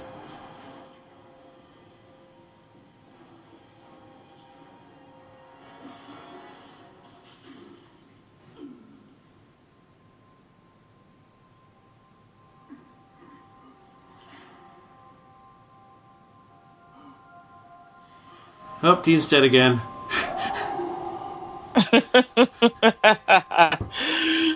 Oh, 18.82 19.00
Dean's 19.02 19.28
dead 19.28 19.44
again. 19.44 19.80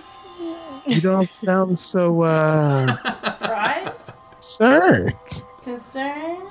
you 0.87 1.01
don't 1.01 1.30
sound 1.30 1.78
so 1.78 2.22
uh 2.22 2.97
Surprised? 3.16 4.12
concerned. 4.32 5.14
Concerned? 5.62 6.49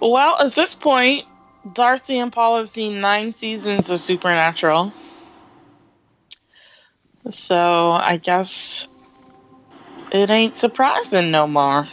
Well, 0.00 0.36
at 0.40 0.54
this 0.54 0.74
point, 0.74 1.26
Darcy 1.72 2.18
and 2.18 2.32
Paul 2.32 2.58
have 2.58 2.68
seen 2.68 3.00
nine 3.00 3.34
seasons 3.34 3.90
of 3.90 4.00
Supernatural. 4.00 4.92
So 7.28 7.92
I 7.92 8.18
guess 8.18 8.86
it 10.12 10.30
ain't 10.30 10.56
surprising 10.56 11.30
no 11.30 11.46
more. 11.46 11.88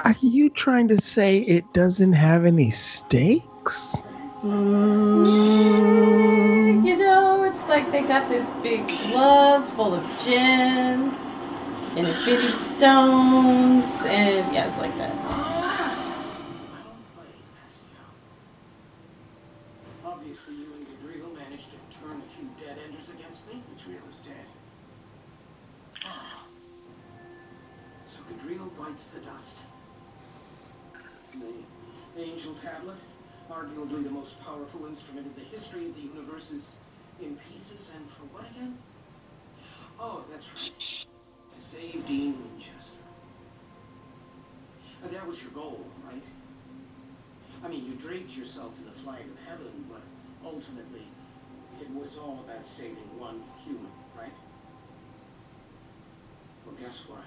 Are 0.00 0.14
you 0.20 0.50
trying 0.50 0.88
to 0.88 0.98
say 0.98 1.38
it 1.38 1.64
doesn't 1.72 2.12
have 2.12 2.44
any 2.46 2.70
stakes? 2.70 4.02
You 4.42 4.50
like 7.68 7.90
they 7.90 8.02
got 8.02 8.28
this 8.28 8.50
big 8.62 8.86
glove 8.86 9.68
full 9.70 9.94
of 9.94 10.04
gems 10.24 11.14
and 11.96 12.06
infinity 12.06 12.48
stones, 12.48 14.04
and 14.06 14.54
yeah, 14.54 14.68
it's 14.68 14.78
like 14.78 14.96
that. 14.98 15.14
Obviously, 20.04 20.54
you 20.54 20.66
and 20.76 20.86
Gadreel 20.86 21.34
managed 21.34 21.70
to 21.70 21.98
turn 21.98 22.20
a 22.20 22.28
few 22.36 22.48
dead 22.58 22.76
enders 22.86 23.12
against 23.12 23.46
me. 23.52 23.62
Gadreel 23.74 24.10
is 24.10 24.20
dead. 24.20 24.46
Ah. 26.04 26.44
So 28.04 28.22
Gadreel 28.24 28.70
bites 28.78 29.10
the 29.10 29.20
dust. 29.20 29.60
The 31.32 32.22
Angel 32.22 32.54
Tablet, 32.54 32.96
arguably 33.50 34.04
the 34.04 34.10
most 34.10 34.42
powerful 34.44 34.86
instrument 34.86 35.26
in 35.26 35.34
the 35.34 35.48
history 35.48 35.86
of 35.86 35.94
the 35.94 36.02
universe, 36.02 36.50
is 36.50 36.76
in 37.20 37.36
pieces, 37.36 37.92
and 37.96 38.08
for 38.10 38.24
what 38.24 38.50
again? 38.50 38.76
Oh, 39.98 40.24
that's 40.30 40.54
right. 40.54 40.72
To 41.54 41.60
save 41.60 42.04
Dean 42.06 42.36
Winchester. 42.42 42.98
And 45.02 45.10
that 45.12 45.26
was 45.26 45.42
your 45.42 45.52
goal, 45.52 45.86
right? 46.06 46.22
I 47.64 47.68
mean, 47.68 47.86
you 47.86 47.94
draped 47.94 48.36
yourself 48.36 48.78
in 48.78 48.86
the 48.86 48.92
flag 48.92 49.20
of 49.20 49.48
heaven, 49.48 49.86
but 49.88 50.02
ultimately, 50.44 51.06
it 51.80 51.90
was 51.90 52.18
all 52.18 52.44
about 52.46 52.64
saving 52.66 53.18
one 53.18 53.42
human, 53.64 53.92
right? 54.16 54.32
Well, 56.64 56.74
guess 56.80 57.08
what? 57.08 57.24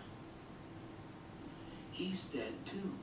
He's 1.92 2.26
dead 2.26 2.54
too. 2.66 2.96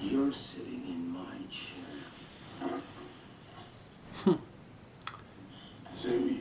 You're 0.00 0.32
sitting 0.32 0.82
in 0.86 1.08
my 1.08 1.46
chair. 1.50 1.84
Sammy, 5.96 6.40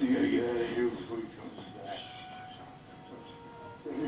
you 0.00 0.14
gotta 0.14 0.28
get 0.28 0.44
out 0.50 0.56
of 0.56 0.68
here 0.74 0.88
before 0.88 1.18
he 1.18 1.22
comes 1.22 1.68
back. 1.84 1.98
Sammy, 3.76 4.07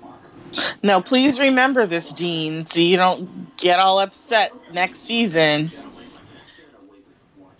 mark. 0.00 0.20
Now, 0.82 1.00
please 1.00 1.38
remember 1.38 1.86
this, 1.86 2.10
Dean, 2.10 2.66
so 2.66 2.80
you 2.80 2.96
don't 2.96 3.56
get 3.56 3.78
all 3.78 4.00
upset 4.00 4.52
next 4.72 5.00
season. 5.00 5.66
Get 5.66 5.78
away 5.78 5.92
with 5.94 6.34
this. 6.34 6.56
Get 6.66 6.74
away 6.76 6.98
with 6.98 7.16
what? 7.38 7.58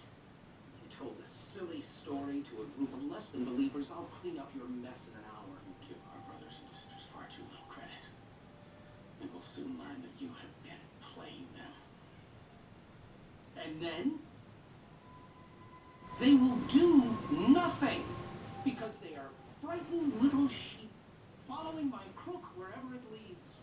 You 0.82 0.96
told 0.96 1.16
a 1.22 1.26
silly 1.26 1.80
story 1.80 2.40
to 2.40 2.54
a 2.62 2.66
group 2.76 2.92
of 2.92 3.04
less 3.10 3.30
than 3.32 3.44
believers. 3.44 3.92
I'll 3.94 4.10
clean 4.20 4.38
up 4.38 4.50
your 4.56 4.66
mess 4.68 5.08
in 5.10 5.14
an 5.18 5.24
hour. 5.30 5.54
You 5.66 5.88
give 5.88 5.98
our 6.12 6.20
brothers 6.30 6.58
and 6.60 6.68
sisters 6.70 7.04
far 7.14 7.22
too 7.30 7.42
little 7.48 7.66
credit. 7.70 8.04
And 9.20 9.30
we'll 9.32 9.40
soon 9.42 9.78
learn 9.78 10.02
that 10.02 10.20
you 10.20 10.28
have 10.28 10.62
been 10.64 10.82
playing 11.00 11.46
them. 11.54 11.72
And 13.64 13.80
then 13.80 14.18
they 16.20 16.34
will 16.34 16.58
do 16.68 17.16
nothing 17.30 18.02
because 18.64 18.98
they 18.98 19.14
are 19.14 19.30
frightened 19.62 20.20
little 20.20 20.48
sheep 20.48 20.90
following 21.48 21.90
my 21.90 22.02
crook 22.16 22.42
wherever 22.56 22.94
it 22.94 23.02
leads. 23.12 23.62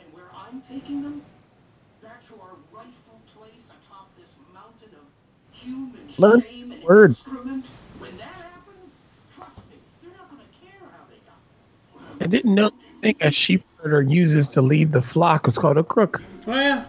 And 0.00 0.12
where 0.12 0.26
I'm 0.34 0.62
taking 0.62 1.02
them, 1.02 1.22
back 2.02 2.26
to 2.28 2.34
our 2.34 2.54
rightful 2.72 3.20
place 3.34 3.70
atop 3.84 4.10
this 4.16 4.36
mountain 4.54 4.90
of 4.94 5.06
human 5.56 6.00
Learn 6.18 6.40
shame 6.42 6.72
and 6.72 6.82
word. 6.84 7.10
excrement. 7.12 7.66
When 7.98 8.16
that 8.16 8.24
happens, 8.24 9.00
trust 9.36 9.58
me, 9.68 9.76
they're 10.02 10.12
not 10.16 10.30
going 10.30 10.42
to 10.42 10.66
care 10.66 10.80
how 10.80 11.04
they 11.10 11.18
got. 11.26 12.22
I 12.24 12.26
didn't 12.26 12.54
know 12.54 12.70
the 12.70 12.97
a 13.20 13.30
sheep 13.30 13.64
herder 13.82 14.02
uses 14.02 14.48
to 14.48 14.62
lead 14.62 14.92
the 14.92 15.02
flock 15.02 15.46
was 15.46 15.58
called 15.58 15.76
a 15.76 15.84
crook. 15.84 16.22
Oh 16.46 16.60
yeah. 16.60 16.84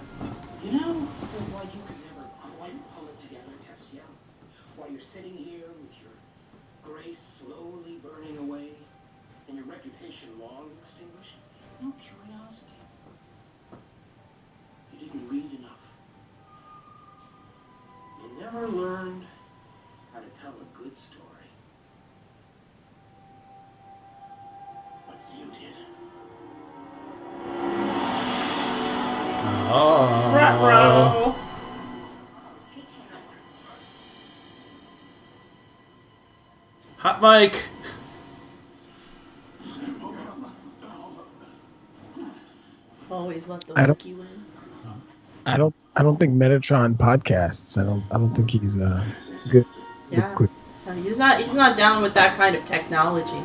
Metatron 46.60 46.96
podcasts. 46.96 47.78
I 47.82 47.86
don't. 47.86 48.04
I 48.12 48.18
don't 48.18 48.34
think 48.36 48.52
he's 48.52 48.80
uh 48.80 49.04
good. 49.52 49.66
Yeah. 50.12 50.34
good- 50.36 50.50
No, 50.86 50.94
he's 50.94 51.18
not. 51.18 51.40
He's 51.42 51.56
not 51.56 51.78
down 51.78 52.02
with 52.02 52.14
that 52.16 52.36
kind 52.38 52.56
of 52.56 52.66
technology. 52.66 53.42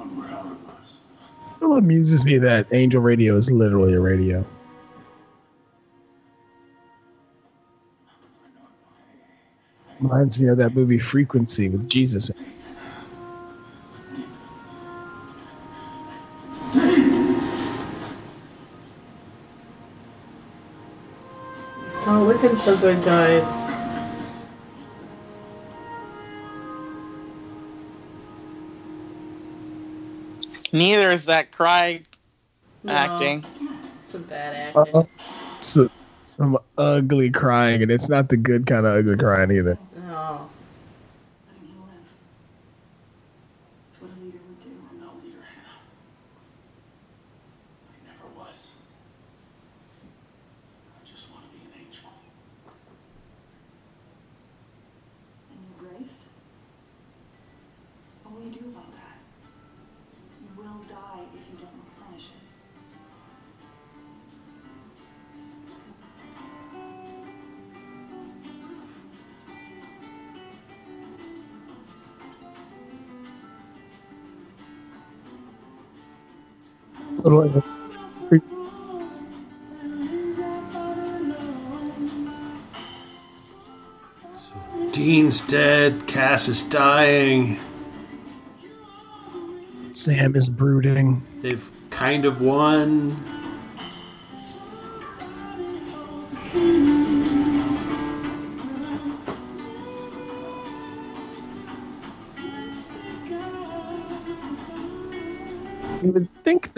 I'm 0.00 0.20
proud 0.20 0.46
of 0.46 0.68
us. 0.80 0.98
It 1.60 1.64
amuses 1.64 2.24
me 2.24 2.38
that 2.38 2.66
Angel 2.72 3.00
Radio 3.00 3.36
is 3.36 3.50
literally 3.50 3.94
a 3.94 4.00
radio. 4.00 4.44
Reminds 10.00 10.40
me 10.40 10.48
of 10.48 10.58
that 10.58 10.74
movie 10.74 10.98
Frequency 10.98 11.68
with 11.68 11.88
Jesus. 11.88 12.30
So 22.62 22.76
good, 22.78 23.02
guys. 23.02 23.68
Neither 30.70 31.10
is 31.10 31.24
that 31.24 31.50
cry 31.50 32.02
No. 32.84 32.92
acting. 32.92 33.44
Some 34.04 34.22
bad 34.22 34.54
acting. 34.76 34.94
Uh, 34.94 35.02
so, 35.60 35.88
some 36.22 36.56
ugly 36.78 37.30
crying, 37.30 37.82
and 37.82 37.90
it's 37.90 38.08
not 38.08 38.28
the 38.28 38.36
good 38.36 38.64
kind 38.66 38.86
of 38.86 38.94
ugly 38.94 39.16
crying 39.16 39.50
either. 39.50 39.76
No. 40.06 40.48
Little 77.24 77.62
Dean's 84.92 85.46
dead. 85.46 86.06
Cass 86.06 86.48
is 86.48 86.62
dying. 86.64 87.58
Sam 89.92 90.36
is 90.36 90.50
brooding. 90.50 91.22
They've 91.40 91.70
kind 91.90 92.24
of 92.24 92.40
won. 92.40 93.16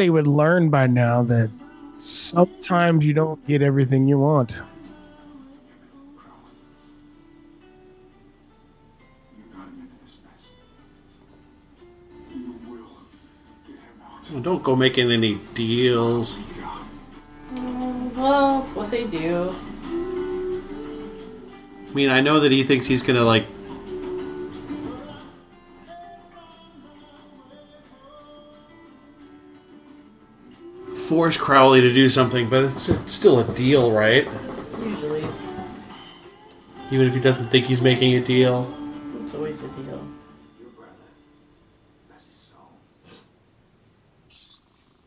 They 0.05 0.11
would 0.11 0.27
learn 0.27 0.69
by 0.69 0.87
now 0.87 1.23
that 1.23 1.49
sometimes 1.97 3.07
you 3.07 3.15
don't 3.15 3.43
get 3.47 3.63
everything 3.63 4.07
you 4.07 4.19
want. 4.19 4.61
You 9.35 9.45
got 9.51 9.63
him 9.67 9.81
into 9.81 10.03
this 10.05 10.21
mess. 10.23 10.53
You 12.35 12.55
will 12.69 12.87
get 13.67 13.77
him 13.77 14.03
out. 14.05 14.31
Well, 14.31 14.43
don't 14.43 14.63
go 14.63 14.77
making 14.77 15.11
any 15.11 15.39
deals. 15.55 16.39
Mm, 17.55 18.15
Well, 18.15 18.63
it's 18.63 18.75
what 18.77 18.91
they 18.91 19.07
do. 19.07 19.55
I 21.91 21.95
mean, 21.95 22.11
I 22.11 22.21
know 22.21 22.41
that 22.41 22.53
he 22.53 22.63
thinks 22.63 22.85
he's 22.85 23.03
gonna 23.03 23.25
like. 23.25 23.47
Force 31.15 31.39
Crowley 31.39 31.81
to 31.81 31.93
do 31.95 32.09
something, 32.09 32.49
but 32.49 32.65
it's, 32.65 32.89
it's 32.89 33.13
still 33.13 33.39
a 33.39 33.55
deal, 33.55 33.93
right? 33.93 34.27
Usually, 34.83 35.23
Even 36.91 37.07
if 37.07 37.15
he 37.15 37.21
doesn't 37.21 37.47
think 37.47 37.67
he's 37.67 37.81
making 37.81 38.15
a 38.17 38.21
deal. 38.21 38.67
it's 39.23 39.33
always 39.37 39.63
a 39.63 39.69
deal. 39.69 40.05
Your 40.61 40.71
brother, 40.77 40.91
bless 42.09 42.27
his 42.27 42.35
soul, 42.35 42.73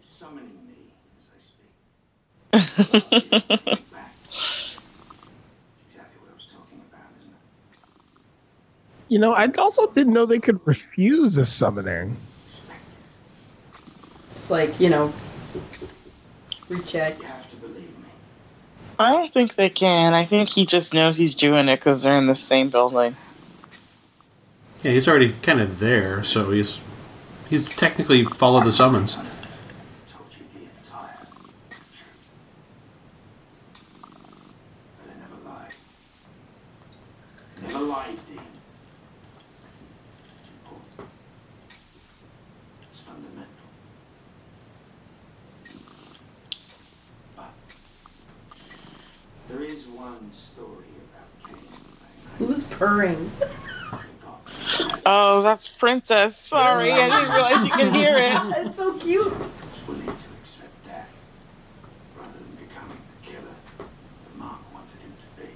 is 0.01 0.07
summoning 0.07 0.57
me 0.65 0.93
as 1.19 1.29
I 1.35 1.39
speak. 1.41 3.09
Take 3.09 3.91
back. 3.91 4.13
It's 4.23 4.77
exactly 5.89 6.19
what 6.21 6.31
I 6.31 6.35
was 6.35 6.45
talking 6.45 6.79
about, 6.89 7.01
isn't 7.19 7.31
it? 7.33 7.37
You 9.09 9.19
know, 9.19 9.33
I 9.33 9.47
also 9.57 9.87
didn't 9.91 10.13
know 10.13 10.25
they 10.25 10.39
could 10.39 10.65
refuse 10.65 11.37
a 11.37 11.43
summoning. 11.43 12.15
It's 14.31 14.49
like 14.49 14.79
you 14.79 14.89
know 14.89 15.11
rechecked. 16.69 17.23
I 18.99 19.11
don't 19.11 19.31
think 19.31 19.55
they 19.55 19.69
can. 19.69 20.13
I 20.13 20.25
think 20.25 20.49
he 20.49 20.65
just 20.65 20.93
knows 20.93 21.17
he's 21.17 21.35
doing 21.35 21.69
it 21.69 21.77
because 21.77 22.01
they're 22.01 22.17
in 22.17 22.27
the 22.27 22.35
same 22.35 22.69
building. 22.69 23.15
Yeah, 24.83 24.91
he's 24.91 25.07
already 25.07 25.31
kind 25.31 25.59
of 25.59 25.79
there, 25.79 26.23
so 26.23 26.51
he's 26.51 26.81
he's 27.49 27.69
technically 27.69 28.23
followed 28.23 28.65
the 28.65 28.71
summons. 28.71 29.17
Never 37.61 37.79
lied, 37.79 38.15
Dean. 38.27 38.39
It's 40.39 40.51
important. 40.51 41.09
It's 42.83 42.99
fundamental. 42.99 43.47
But 47.35 47.51
there 49.49 49.63
is 49.63 49.87
one 49.87 50.31
story 50.31 50.85
about 51.09 51.49
Cain. 51.49 51.67
Who's 52.37 52.63
purring? 52.65 53.31
Oh, 55.09 55.41
that's 55.41 55.69
Princess. 55.69 56.37
Sorry, 56.37 56.91
I 56.91 57.07
didn't 57.07 57.31
realize 57.31 57.65
you 57.65 57.71
could 57.71 57.95
hear 57.95 58.17
it. 58.17 58.67
it's 58.67 58.75
so 58.75 58.91
cute. 58.97 59.23
was 59.25 59.83
willing 59.87 60.05
to 60.05 60.11
accept 60.41 60.83
death 60.83 61.23
rather 62.19 62.33
than 62.33 62.67
becoming 62.67 62.97
the 63.07 63.25
killer 63.25 63.55
that 63.77 63.87
Mark 64.37 64.59
wanted 64.73 64.99
him 64.99 65.13
to 65.17 65.41
be. 65.41 65.47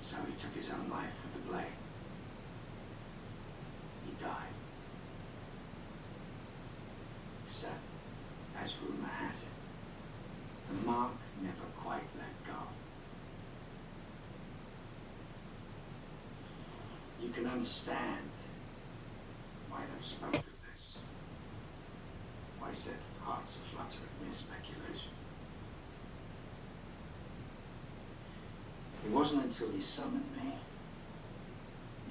So 0.00 0.16
he 0.26 0.32
took 0.32 0.52
his 0.56 0.72
own 0.72 0.90
life 0.90 1.14
with 1.22 1.34
the 1.34 1.48
blade. 1.52 1.78
He 4.04 4.12
died. 4.20 4.54
Except, 7.44 7.78
as 8.60 8.76
rumor 8.82 9.06
has 9.06 9.44
it, 9.44 9.48
the 10.68 10.84
Mark 10.84 11.12
never 11.44 11.68
quite 11.76 12.08
let 12.18 12.44
go. 12.44 12.58
You 17.20 17.30
can 17.30 17.46
understand 17.58 18.30
why 19.68 19.78
I 19.78 20.00
spoke 20.00 20.36
of 20.36 20.44
this. 20.70 21.00
Why 22.60 22.70
set 22.70 22.94
hearts 23.20 23.56
aflutter 23.56 24.04
at 24.04 24.24
mere 24.24 24.32
speculation. 24.32 25.10
It 29.04 29.10
wasn't 29.10 29.46
until 29.46 29.72
he 29.72 29.80
summoned 29.80 30.30
me. 30.36 30.52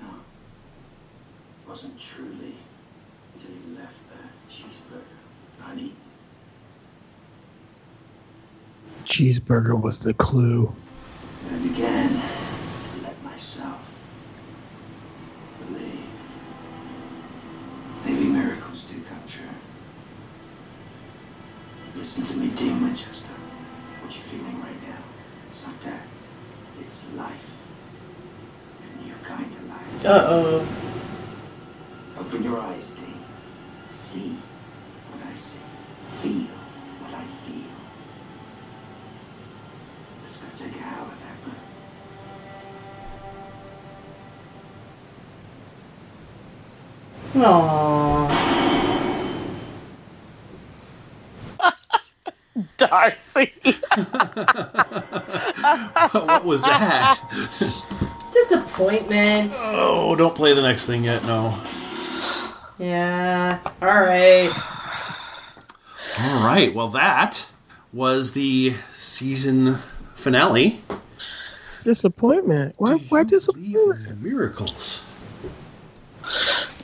No. 0.02 0.10
It 1.62 1.70
wasn't 1.70 1.98
truly 1.98 2.56
until 3.34 3.52
he 3.52 3.78
left 3.78 4.04
the 4.10 4.54
cheeseburger 4.54 5.22
uneaten. 5.66 5.96
Cheeseburger 9.06 9.82
was 9.82 10.00
the 10.00 10.14
clue. 10.14 10.76
And 11.50 11.56
I 11.56 11.78
of 30.08 30.08
life. 30.08 30.08
Uh 30.08 30.28
oh. 30.30 30.68
Open 32.20 32.44
your 32.44 32.60
eyes, 32.60 32.94
Dean. 32.96 33.14
See 33.90 34.36
what 35.12 35.22
I 35.32 35.36
see. 35.36 35.60
Feel 36.16 36.48
what 37.00 37.14
I 37.14 37.24
feel. 37.24 37.72
Let's 40.22 40.42
go 40.42 40.48
take 40.56 40.76
a 40.76 40.80
howl 40.84 41.12
at 41.12 41.20
that 41.22 41.38
moon. 41.46 41.56
Aww. 47.46 48.28
Darcy. 52.78 53.52
what 56.26 56.46
was 56.46 56.64
that? 56.64 57.20
Disappointment. 58.78 59.54
Oh, 59.58 60.16
don't 60.16 60.36
play 60.36 60.54
the 60.54 60.62
next 60.62 60.86
thing 60.86 61.04
yet. 61.04 61.24
No. 61.24 61.60
Yeah. 62.78 63.60
All 63.82 63.88
right. 63.88 64.52
All 66.20 66.44
right. 66.46 66.72
Well, 66.76 66.90
that 66.90 67.50
was 67.92 68.34
the 68.34 68.76
season 68.92 69.78
finale. 70.14 70.80
Disappointment. 71.84 72.76
Why? 72.78 72.98
Why 73.10 73.24
disappointment? 73.24 74.22
Miracles. 74.22 75.04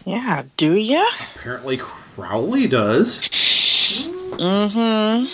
Yeah, 0.03 0.45
do 0.57 0.75
you? 0.75 1.07
Apparently, 1.35 1.77
Crowley 1.77 2.65
does. 2.65 3.21
Mm-hmm. 4.39 5.27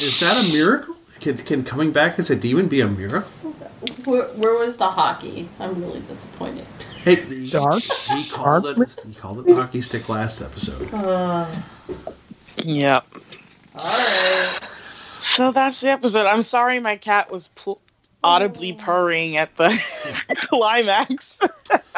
Is 0.00 0.18
that 0.18 0.44
a 0.44 0.48
miracle? 0.48 0.96
Can, 1.22 1.36
can 1.38 1.62
coming 1.64 1.92
back 1.92 2.18
as 2.18 2.30
a 2.30 2.36
demon 2.36 2.66
be 2.68 2.80
a 2.80 2.88
miracle? 2.88 3.30
Where, 4.04 4.24
where 4.30 4.54
was 4.58 4.76
the 4.76 4.88
hockey? 4.88 5.48
I'm 5.60 5.80
really 5.80 6.00
disappointed. 6.00 6.66
Hey, 7.04 7.48
Dark. 7.50 7.82
He 8.08 8.28
called 8.28 8.66
it. 8.66 9.00
He 9.06 9.14
called 9.14 9.38
it 9.38 9.46
the 9.46 9.54
hockey 9.54 9.80
stick 9.80 10.08
last 10.08 10.42
episode. 10.42 10.92
Uh, 10.92 11.48
Yep. 12.58 13.06
all 13.74 13.84
right. 13.84 14.58
So 15.34 15.52
that's 15.52 15.80
the 15.80 15.88
episode. 15.90 16.26
I'm 16.26 16.42
sorry 16.42 16.78
my 16.80 16.96
cat 16.96 17.30
was 17.32 17.48
pl- 17.54 17.80
audibly 18.22 18.72
purring 18.74 19.36
at 19.36 19.56
the 19.56 19.80
climax. 20.36 21.38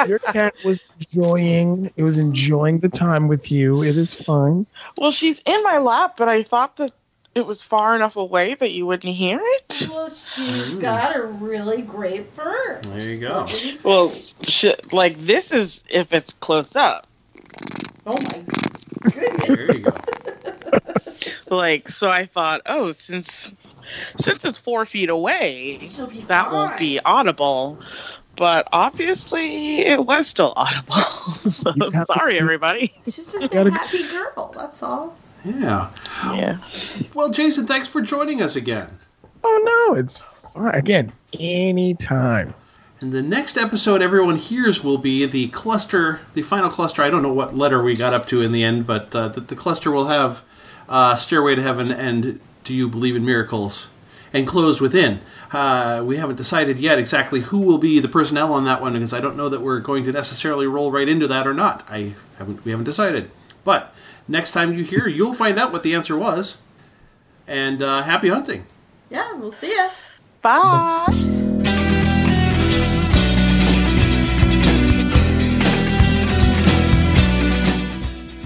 Your 0.06 0.18
cat 0.20 0.54
was 0.64 0.84
enjoying. 1.00 1.90
It 1.96 2.04
was 2.04 2.18
enjoying 2.18 2.78
the 2.80 2.88
time 2.88 3.26
with 3.26 3.50
you. 3.50 3.82
It 3.82 3.96
is 3.98 4.14
fine. 4.14 4.66
well, 4.98 5.10
she's 5.10 5.40
in 5.46 5.62
my 5.64 5.78
lap, 5.78 6.14
but 6.16 6.28
I 6.28 6.42
thought 6.44 6.76
that 6.76 6.92
it 7.34 7.46
was 7.46 7.62
far 7.62 7.96
enough 7.96 8.16
away 8.16 8.54
that 8.54 8.70
you 8.70 8.86
wouldn't 8.86 9.14
hear 9.14 9.40
it. 9.42 9.88
Well, 9.90 10.08
she's 10.08 10.74
hmm. 10.74 10.80
got 10.80 11.16
a 11.16 11.22
really 11.22 11.82
great 11.82 12.32
fur. 12.32 12.80
There 12.82 13.00
you 13.00 13.18
go. 13.18 13.48
Well, 13.84 14.10
sh- 14.10 14.66
like 14.92 15.18
this 15.18 15.52
is 15.52 15.82
if 15.88 16.12
it's 16.12 16.32
close 16.34 16.76
up. 16.76 17.06
Oh 18.06 18.20
my 18.20 18.44
goodness. 19.02 19.46
There 19.46 19.76
you 19.76 19.82
go. 19.84 19.90
Like 21.50 21.88
so, 21.88 22.10
I 22.10 22.24
thought, 22.24 22.62
oh, 22.66 22.90
since 22.92 23.52
since 24.18 24.44
it's 24.44 24.58
four 24.58 24.86
feet 24.86 25.10
away, 25.10 25.78
She'll 25.82 26.06
be 26.06 26.22
that 26.22 26.50
won't 26.50 26.78
be 26.78 26.98
audible. 27.04 27.78
But 28.36 28.66
obviously, 28.72 29.82
it 29.82 30.06
was 30.06 30.26
still 30.26 30.54
audible. 30.56 30.94
so 31.50 31.72
You 31.76 31.90
have 31.90 32.06
to- 32.06 32.14
sorry, 32.14 32.40
everybody. 32.40 32.92
She's 33.04 33.32
just 33.32 33.50
Gotta- 33.52 33.68
a 33.68 33.72
happy 33.72 34.08
girl. 34.08 34.52
That's 34.56 34.82
all. 34.82 35.14
Yeah. 35.44 35.90
Yeah. 36.32 36.58
Well, 37.12 37.30
Jason, 37.30 37.66
thanks 37.66 37.88
for 37.88 38.00
joining 38.00 38.42
us 38.42 38.56
again. 38.56 38.90
Oh 39.42 39.88
no, 39.92 39.98
it's 39.98 40.20
fine. 40.52 40.74
Again, 40.74 41.12
anytime. 41.38 42.54
And 43.00 43.12
the 43.12 43.22
next 43.22 43.58
episode 43.58 44.00
everyone 44.00 44.36
hears 44.36 44.82
will 44.82 44.96
be 44.96 45.26
the 45.26 45.48
cluster, 45.48 46.20
the 46.32 46.42
final 46.42 46.70
cluster. 46.70 47.02
I 47.02 47.10
don't 47.10 47.22
know 47.22 47.32
what 47.32 47.54
letter 47.54 47.82
we 47.82 47.94
got 47.94 48.14
up 48.14 48.26
to 48.28 48.40
in 48.40 48.52
the 48.52 48.64
end, 48.64 48.86
but 48.86 49.14
uh, 49.14 49.28
the, 49.28 49.40
the 49.40 49.56
cluster 49.56 49.90
will 49.90 50.06
have 50.06 50.42
uh, 50.88 51.14
Stairway 51.14 51.56
to 51.56 51.62
Heaven 51.62 51.90
and 51.92 52.40
Do 52.62 52.72
You 52.74 52.88
Believe 52.88 53.16
in 53.16 53.24
Miracles 53.24 53.88
enclosed 54.32 54.80
within. 54.80 55.20
Uh, 55.52 56.02
we 56.04 56.16
haven't 56.16 56.36
decided 56.36 56.78
yet 56.78 56.98
exactly 56.98 57.40
who 57.40 57.60
will 57.60 57.78
be 57.78 58.00
the 58.00 58.08
personnel 58.08 58.52
on 58.52 58.64
that 58.64 58.80
one 58.80 58.94
because 58.94 59.12
I 59.12 59.20
don't 59.20 59.36
know 59.36 59.48
that 59.48 59.60
we're 59.60 59.80
going 59.80 60.04
to 60.04 60.12
necessarily 60.12 60.66
roll 60.66 60.90
right 60.90 61.08
into 61.08 61.26
that 61.28 61.46
or 61.46 61.54
not. 61.54 61.84
I 61.88 62.14
haven't. 62.38 62.64
We 62.64 62.70
haven't 62.70 62.84
decided. 62.84 63.30
But 63.62 63.94
next 64.28 64.52
time 64.52 64.74
you 64.76 64.84
hear, 64.84 65.06
you'll 65.06 65.34
find 65.34 65.58
out 65.58 65.72
what 65.72 65.82
the 65.82 65.94
answer 65.94 66.16
was. 66.16 66.62
And 67.46 67.82
uh, 67.82 68.02
happy 68.02 68.28
hunting. 68.28 68.66
Yeah, 69.10 69.32
we'll 69.34 69.52
see 69.52 69.74
ya. 69.74 69.90
Bye. 70.42 71.34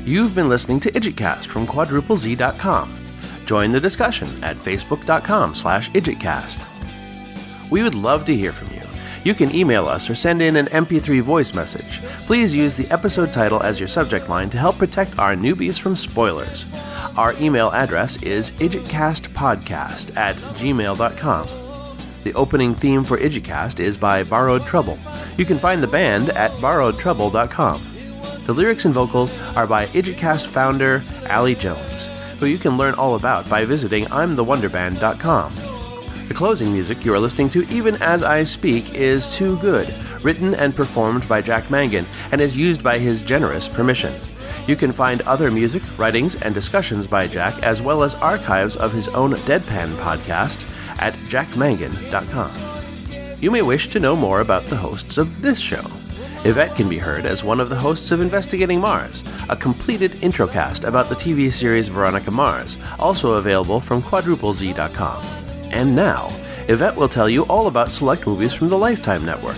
You've 0.04 0.34
been 0.34 0.48
listening 0.48 0.80
to 0.80 0.90
IdjitCast 0.92 1.48
from 1.48 1.66
quadruplez.com. 1.66 2.98
Join 3.44 3.72
the 3.72 3.80
discussion 3.80 4.28
at 4.42 4.56
facebook.com 4.56 5.54
slash 5.54 5.90
idjitcast. 5.90 6.66
We 7.70 7.82
would 7.82 7.94
love 7.94 8.24
to 8.24 8.34
hear 8.34 8.52
from 8.52 8.74
you. 8.74 8.77
You 9.24 9.34
can 9.34 9.54
email 9.54 9.86
us 9.86 10.08
or 10.08 10.14
send 10.14 10.42
in 10.42 10.56
an 10.56 10.66
MP3 10.66 11.22
voice 11.22 11.54
message. 11.54 12.00
Please 12.26 12.54
use 12.54 12.76
the 12.76 12.90
episode 12.90 13.32
title 13.32 13.62
as 13.62 13.80
your 13.80 13.88
subject 13.88 14.28
line 14.28 14.50
to 14.50 14.58
help 14.58 14.78
protect 14.78 15.18
our 15.18 15.34
newbies 15.34 15.78
from 15.78 15.96
spoilers. 15.96 16.66
Our 17.16 17.34
email 17.40 17.70
address 17.70 18.16
is 18.22 18.52
idjitcastpodcast 18.52 20.16
at 20.16 20.36
gmail.com. 20.36 21.48
The 22.24 22.34
opening 22.34 22.74
theme 22.74 23.04
for 23.04 23.16
IdjitCast 23.16 23.80
is 23.80 23.96
by 23.96 24.22
Borrowed 24.24 24.66
Trouble. 24.66 24.98
You 25.36 25.44
can 25.44 25.58
find 25.58 25.82
the 25.82 25.86
band 25.86 26.30
at 26.30 26.50
borrowedtrouble.com. 26.52 27.94
The 28.44 28.52
lyrics 28.52 28.84
and 28.84 28.94
vocals 28.94 29.34
are 29.56 29.66
by 29.66 29.86
IdjitCast 29.86 30.46
founder 30.46 31.02
Ali 31.30 31.54
Jones, 31.54 32.10
who 32.38 32.46
you 32.46 32.58
can 32.58 32.76
learn 32.76 32.94
all 32.94 33.14
about 33.14 33.48
by 33.48 33.64
visiting 33.64 34.04
I'mTheWonderBand.com. 34.06 35.67
The 36.28 36.34
closing 36.34 36.70
music 36.74 37.06
you 37.06 37.14
are 37.14 37.18
listening 37.18 37.48
to 37.50 37.66
even 37.68 37.94
as 38.02 38.22
I 38.22 38.42
speak 38.42 38.94
is 38.94 39.34
Too 39.34 39.56
Good, 39.60 39.94
written 40.22 40.54
and 40.54 40.76
performed 40.76 41.26
by 41.26 41.40
Jack 41.40 41.70
Mangan, 41.70 42.04
and 42.30 42.40
is 42.42 42.54
used 42.54 42.82
by 42.82 42.98
his 42.98 43.22
generous 43.22 43.66
permission. 43.66 44.12
You 44.66 44.76
can 44.76 44.92
find 44.92 45.22
other 45.22 45.50
music, 45.50 45.82
writings, 45.96 46.34
and 46.34 46.54
discussions 46.54 47.06
by 47.06 47.28
Jack, 47.28 47.62
as 47.62 47.80
well 47.80 48.02
as 48.02 48.14
archives 48.16 48.76
of 48.76 48.92
his 48.92 49.08
own 49.08 49.32
Deadpan 49.32 49.96
podcast 49.96 50.68
at 51.00 51.14
jackmangan.com. 51.30 52.52
You 53.40 53.50
may 53.50 53.62
wish 53.62 53.88
to 53.88 53.98
know 53.98 54.14
more 54.14 54.40
about 54.40 54.66
the 54.66 54.76
hosts 54.76 55.16
of 55.16 55.40
this 55.40 55.58
show. 55.58 55.90
Yvette 56.44 56.76
can 56.76 56.90
be 56.90 56.98
heard 56.98 57.24
as 57.24 57.42
one 57.42 57.58
of 57.58 57.70
the 57.70 57.76
hosts 57.76 58.10
of 58.10 58.20
Investigating 58.20 58.80
Mars, 58.80 59.24
a 59.48 59.56
completed 59.56 60.12
introcast 60.20 60.86
about 60.86 61.08
the 61.08 61.14
TV 61.14 61.50
series 61.50 61.88
Veronica 61.88 62.30
Mars, 62.30 62.76
also 62.98 63.32
available 63.36 63.80
from 63.80 64.02
quadruplez.com. 64.02 65.47
And 65.70 65.94
now, 65.94 66.30
Yvette 66.68 66.96
will 66.96 67.08
tell 67.08 67.28
you 67.28 67.44
all 67.44 67.66
about 67.66 67.92
select 67.92 68.26
movies 68.26 68.54
from 68.54 68.68
the 68.68 68.78
Lifetime 68.78 69.24
Network. 69.24 69.56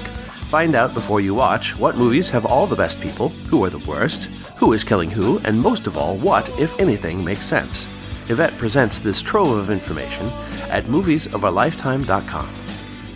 Find 0.51 0.75
out 0.75 0.95
before 0.95 1.21
you 1.21 1.35
watch 1.35 1.77
what 1.79 1.97
movies 1.97 2.31
have 2.31 2.45
all 2.45 2.67
the 2.67 2.77
best 2.77 3.01
people, 3.01 3.29
who 3.49 3.65
are 3.65 3.71
the 3.71 3.79
worst, 3.81 4.25
who 4.59 4.73
is 4.73 4.85
killing 4.85 5.11
who, 5.11 5.39
and 5.45 5.61
most 5.61 5.87
of 5.87 5.97
all, 5.97 6.17
what, 6.17 6.49
if 6.59 6.79
anything, 6.81 7.25
makes 7.25 7.47
sense. 7.47 7.87
Yvette 8.29 8.57
presents 8.59 8.99
this 8.99 9.23
trove 9.23 9.57
of 9.57 9.71
information 9.71 10.27
at 10.71 10.85
moviesofarlifetime.com. 10.85 12.55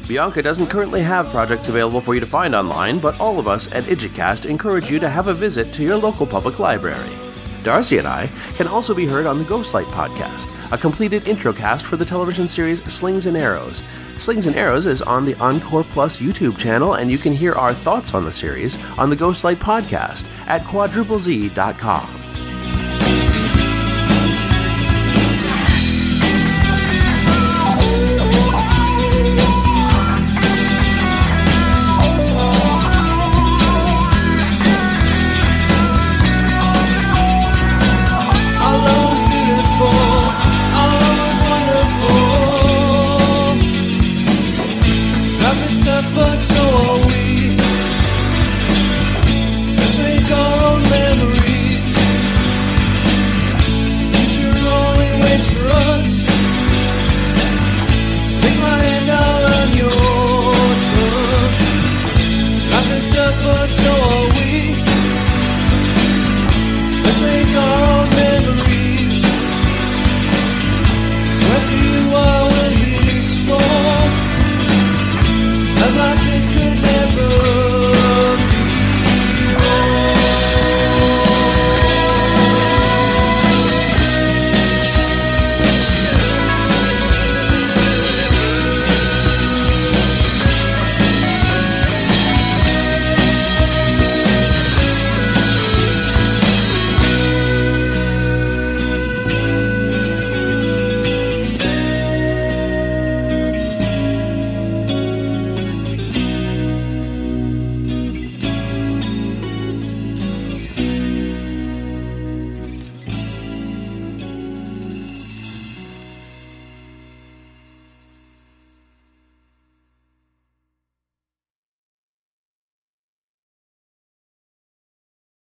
Bianca 0.06 0.42
doesn't 0.42 0.66
currently 0.66 1.00
have 1.00 1.30
projects 1.30 1.68
available 1.68 2.00
for 2.00 2.14
you 2.14 2.20
to 2.20 2.26
find 2.26 2.54
online, 2.54 2.98
but 2.98 3.18
all 3.18 3.38
of 3.38 3.48
us 3.48 3.66
at 3.72 3.84
IdjitCast 3.84 4.46
encourage 4.46 4.90
you 4.90 4.98
to 4.98 5.08
have 5.08 5.28
a 5.28 5.34
visit 5.34 5.72
to 5.72 5.82
your 5.82 5.96
local 5.96 6.26
public 6.26 6.58
library. 6.58 7.23
Darcy 7.64 7.98
and 7.98 8.06
I 8.06 8.28
can 8.56 8.68
also 8.68 8.94
be 8.94 9.06
heard 9.06 9.26
on 9.26 9.38
the 9.38 9.44
Ghostlight 9.44 9.86
podcast, 9.86 10.52
a 10.72 10.78
completed 10.78 11.24
introcast 11.24 11.82
for 11.82 11.96
the 11.96 12.04
television 12.04 12.46
series 12.46 12.84
Slings 12.84 13.26
and 13.26 13.36
Arrows. 13.36 13.82
Slings 14.18 14.46
and 14.46 14.54
Arrows 14.54 14.86
is 14.86 15.02
on 15.02 15.24
the 15.24 15.34
Encore 15.36 15.84
Plus 15.84 16.20
YouTube 16.20 16.58
channel, 16.58 16.94
and 16.94 17.10
you 17.10 17.18
can 17.18 17.32
hear 17.32 17.54
our 17.54 17.74
thoughts 17.74 18.14
on 18.14 18.24
the 18.24 18.32
series 18.32 18.78
on 18.98 19.10
the 19.10 19.16
Ghostlight 19.16 19.56
podcast 19.56 20.28
at 20.46 20.62
quadruplez.com. 20.62 22.23